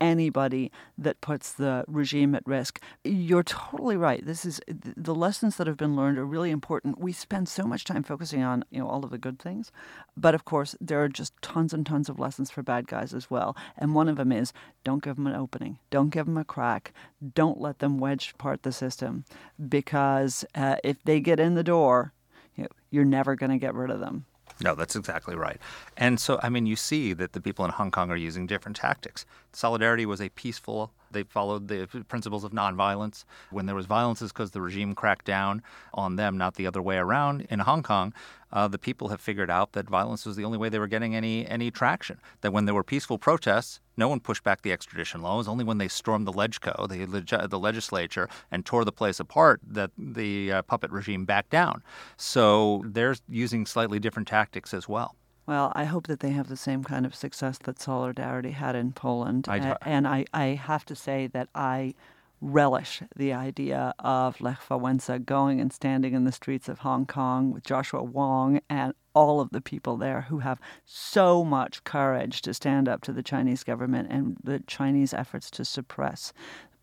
anybody 0.00 0.70
that 0.98 1.20
puts 1.20 1.52
the 1.52 1.84
regime 1.86 2.34
at 2.34 2.46
risk. 2.46 2.80
You're 3.04 3.42
totally 3.42 3.96
right. 3.96 4.24
This 4.24 4.44
is 4.44 4.60
the 4.68 5.14
lessons 5.14 5.56
that 5.56 5.66
have 5.66 5.76
been 5.76 5.96
learned 5.96 6.18
are 6.18 6.26
really 6.26 6.50
important. 6.50 6.98
We 6.98 7.12
spend 7.12 7.48
so 7.48 7.64
much 7.64 7.84
time 7.84 8.02
focusing 8.02 8.42
on, 8.42 8.64
you 8.70 8.80
know, 8.80 8.88
all 8.88 9.04
of 9.04 9.10
the 9.10 9.18
good 9.18 9.38
things, 9.38 9.72
but 10.16 10.34
of 10.34 10.44
course 10.44 10.76
there 10.80 11.02
are 11.02 11.08
just 11.08 11.32
tons 11.42 11.72
and 11.72 11.84
tons 11.84 12.08
of 12.08 12.18
lessons 12.18 12.50
for 12.50 12.62
bad 12.62 12.86
guys 12.86 13.14
as 13.14 13.30
well. 13.30 13.56
And 13.76 13.94
one 13.94 14.08
of 14.08 14.16
them 14.16 14.32
is 14.32 14.52
don't 14.84 15.02
give 15.02 15.16
them 15.16 15.26
an 15.26 15.34
opening. 15.34 15.78
Don't 15.90 16.10
give 16.10 16.26
them 16.26 16.36
a 16.36 16.44
crack. 16.44 16.92
Don't 17.34 17.60
let 17.60 17.78
them 17.78 17.98
wedge 17.98 18.36
part 18.38 18.62
the 18.62 18.72
system 18.72 19.24
because 19.68 20.44
uh, 20.54 20.76
if 20.84 21.02
they 21.04 21.20
get 21.20 21.40
in 21.40 21.54
the 21.54 21.64
door, 21.64 22.12
you 22.54 22.64
know, 22.64 22.68
you're 22.90 23.04
never 23.04 23.34
going 23.34 23.50
to 23.50 23.58
get 23.58 23.74
rid 23.74 23.90
of 23.90 24.00
them. 24.00 24.24
No, 24.62 24.74
that's 24.74 24.96
exactly 24.96 25.34
right. 25.34 25.60
And 25.96 26.18
so, 26.18 26.40
I 26.42 26.48
mean, 26.48 26.66
you 26.66 26.76
see 26.76 27.12
that 27.12 27.32
the 27.34 27.40
people 27.40 27.64
in 27.64 27.72
Hong 27.72 27.90
Kong 27.90 28.10
are 28.10 28.16
using 28.16 28.46
different 28.46 28.76
tactics. 28.76 29.26
Solidarity 29.52 30.06
was 30.06 30.20
a 30.20 30.30
peaceful, 30.30 30.92
they 31.10 31.24
followed 31.24 31.68
the 31.68 31.86
principles 32.08 32.42
of 32.42 32.52
nonviolence. 32.52 33.24
When 33.50 33.66
there 33.66 33.74
was 33.74 33.86
violence, 33.86 34.22
it's 34.22 34.32
because 34.32 34.52
the 34.52 34.60
regime 34.60 34.94
cracked 34.94 35.26
down 35.26 35.62
on 35.92 36.16
them, 36.16 36.38
not 36.38 36.54
the 36.54 36.66
other 36.66 36.80
way 36.80 36.96
around. 36.96 37.46
In 37.50 37.60
Hong 37.60 37.82
Kong, 37.82 38.14
uh, 38.52 38.68
the 38.68 38.78
people 38.78 39.08
have 39.08 39.20
figured 39.20 39.50
out 39.50 39.72
that 39.72 39.88
violence 39.88 40.24
was 40.24 40.36
the 40.36 40.44
only 40.44 40.58
way 40.58 40.68
they 40.68 40.78
were 40.78 40.86
getting 40.86 41.14
any 41.14 41.46
any 41.46 41.70
traction. 41.70 42.18
That 42.40 42.52
when 42.52 42.64
there 42.64 42.74
were 42.74 42.84
peaceful 42.84 43.18
protests, 43.18 43.80
no 43.96 44.08
one 44.08 44.20
pushed 44.20 44.44
back 44.44 44.62
the 44.62 44.72
extradition 44.72 45.22
law. 45.22 45.34
It 45.34 45.38
was 45.38 45.48
only 45.48 45.64
when 45.64 45.78
they 45.78 45.88
stormed 45.88 46.26
the 46.26 46.32
LegCo, 46.32 46.88
the, 46.88 47.06
leg- 47.06 47.50
the 47.50 47.58
legislature, 47.58 48.28
and 48.50 48.64
tore 48.64 48.84
the 48.84 48.92
place 48.92 49.20
apart 49.20 49.60
that 49.66 49.90
the 49.96 50.52
uh, 50.52 50.62
puppet 50.62 50.90
regime 50.90 51.24
backed 51.24 51.50
down. 51.50 51.82
So 52.16 52.82
they're 52.86 53.16
using 53.28 53.66
slightly 53.66 53.98
different 53.98 54.28
tactics 54.28 54.74
as 54.74 54.88
well. 54.88 55.16
Well, 55.46 55.72
I 55.76 55.84
hope 55.84 56.08
that 56.08 56.20
they 56.20 56.30
have 56.30 56.48
the 56.48 56.56
same 56.56 56.82
kind 56.82 57.06
of 57.06 57.14
success 57.14 57.58
that 57.64 57.80
Solidarity 57.80 58.50
had 58.50 58.74
in 58.74 58.92
Poland. 58.92 59.46
I, 59.48 59.76
and 59.82 60.06
I, 60.08 60.24
I 60.34 60.44
have 60.46 60.84
to 60.86 60.96
say 60.96 61.28
that 61.28 61.48
I 61.54 61.94
relish 62.40 63.02
the 63.14 63.32
idea 63.32 63.94
of 63.98 64.40
Lech 64.40 64.60
Wałęsa 64.68 65.24
going 65.24 65.60
and 65.60 65.72
standing 65.72 66.14
in 66.14 66.24
the 66.24 66.32
streets 66.32 66.68
of 66.68 66.80
Hong 66.80 67.06
Kong 67.06 67.52
with 67.52 67.64
Joshua 67.64 68.02
Wong 68.02 68.60
and 68.68 68.92
all 69.16 69.40
of 69.40 69.50
the 69.50 69.62
people 69.62 69.96
there 69.96 70.20
who 70.28 70.40
have 70.40 70.60
so 70.84 71.42
much 71.42 71.82
courage 71.84 72.42
to 72.42 72.52
stand 72.52 72.86
up 72.86 73.00
to 73.00 73.12
the 73.12 73.22
Chinese 73.22 73.64
government 73.64 74.08
and 74.10 74.36
the 74.44 74.60
Chinese 74.66 75.14
efforts 75.14 75.50
to 75.52 75.64
suppress 75.64 76.34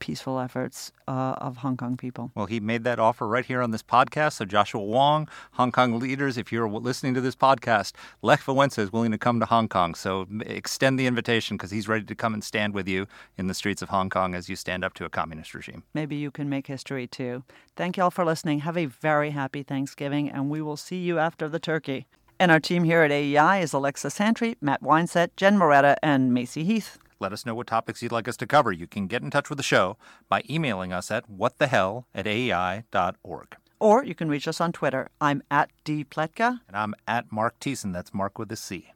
peaceful 0.04 0.38
efforts 0.38 0.92
uh, 1.08 1.36
of 1.38 1.56
Hong 1.58 1.78
Kong 1.78 1.96
people. 1.96 2.30
Well, 2.36 2.46
he 2.46 2.60
made 2.60 2.84
that 2.84 3.00
offer 3.00 3.26
right 3.26 3.46
here 3.46 3.62
on 3.62 3.72
this 3.72 3.82
podcast. 3.82 4.34
So, 4.34 4.44
Joshua 4.44 4.82
Wong, 4.82 5.30
Hong 5.54 5.72
Kong 5.72 5.98
leaders, 5.98 6.38
if 6.38 6.52
you're 6.52 6.68
listening 6.68 7.14
to 7.14 7.22
this 7.22 7.38
podcast, 7.38 7.94
Lech 8.22 8.42
Wałęsa 8.42 8.80
is 8.80 8.92
willing 8.92 9.12
to 9.12 9.18
come 9.18 9.40
to 9.40 9.46
Hong 9.46 9.70
Kong. 9.70 9.96
So, 9.96 10.28
extend 10.42 11.00
the 11.00 11.08
invitation 11.08 11.56
because 11.56 11.72
he's 11.72 11.88
ready 11.88 12.04
to 12.04 12.16
come 12.16 12.34
and 12.34 12.44
stand 12.44 12.74
with 12.74 12.86
you 12.86 13.08
in 13.38 13.48
the 13.48 13.54
streets 13.54 13.82
of 13.82 13.88
Hong 13.90 14.10
Kong 14.10 14.36
as 14.36 14.50
you 14.50 14.58
stand 14.58 14.84
up 14.84 14.94
to 14.96 15.06
a 15.06 15.10
communist 15.10 15.54
regime. 15.54 15.84
Maybe 15.94 16.18
you 16.18 16.32
can 16.32 16.50
make 16.50 16.68
history 16.68 17.08
too. 17.08 17.44
Thank 17.78 17.96
you 17.96 18.04
all 18.04 18.12
for 18.12 18.26
listening. 18.26 18.60
Have 18.60 18.78
a 18.78 18.88
very 18.88 19.30
happy 19.30 19.64
Thanksgiving, 19.64 20.30
and 20.30 20.50
we 20.50 20.62
will 20.62 20.76
see 20.76 20.98
you 20.98 21.18
after 21.18 21.48
the 21.48 21.60
turkey. 21.60 22.08
And 22.40 22.52
our 22.52 22.60
team 22.60 22.84
here 22.84 23.02
at 23.04 23.12
AEI 23.12 23.62
is 23.62 23.74
Alexa 23.74 24.10
Santry, 24.10 24.58
Matt 24.62 24.82
Weinset, 24.82 25.30
Jen 25.38 25.58
Moretta, 25.58 25.96
and 26.04 26.34
Macy 26.34 26.64
Heath. 26.64 26.98
Let 27.20 27.32
us 27.32 27.46
know 27.46 27.56
what 27.56 27.68
topics 27.68 28.02
you'd 28.02 28.12
like 28.12 28.28
us 28.28 28.38
to 28.38 28.48
cover. 28.48 28.72
You 28.72 28.88
can 28.88 29.08
get 29.08 29.22
in 29.22 29.32
touch 29.32 29.50
with 29.50 29.58
the 29.58 29.64
show 29.64 29.98
by 30.28 30.44
emailing 30.50 30.92
us 30.92 31.10
at 31.10 31.30
whatthehell 31.32 32.06
at 32.14 32.26
aei.org. 32.26 33.56
Or 33.80 34.04
you 34.04 34.16
can 34.16 34.30
reach 34.30 34.48
us 34.48 34.60
on 34.60 34.72
Twitter. 34.72 35.10
I'm 35.22 35.44
at 35.52 35.70
dpletka. 35.86 36.60
And 36.68 36.76
I'm 36.76 36.96
at 37.08 37.32
Marc 37.32 37.60
Thiessen. 37.60 37.94
That's 37.94 38.14
Marc 38.14 38.40
with 38.40 38.52
a 38.52 38.56
C. 38.56 38.92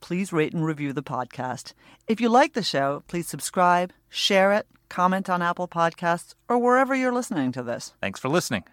Please 0.00 0.32
rate 0.32 0.52
and 0.52 0.64
review 0.64 0.92
the 0.92 1.02
podcast. 1.02 1.72
If 2.06 2.20
you 2.20 2.28
like 2.28 2.52
the 2.52 2.62
show, 2.62 3.02
please 3.08 3.26
subscribe, 3.26 3.92
share 4.08 4.52
it, 4.52 4.66
comment 4.88 5.28
on 5.28 5.42
Apple 5.42 5.68
Podcasts, 5.68 6.34
or 6.48 6.58
wherever 6.58 6.94
you're 6.94 7.12
listening 7.12 7.52
to 7.52 7.62
this. 7.62 7.94
Thanks 8.00 8.20
for 8.20 8.28
listening. 8.28 8.64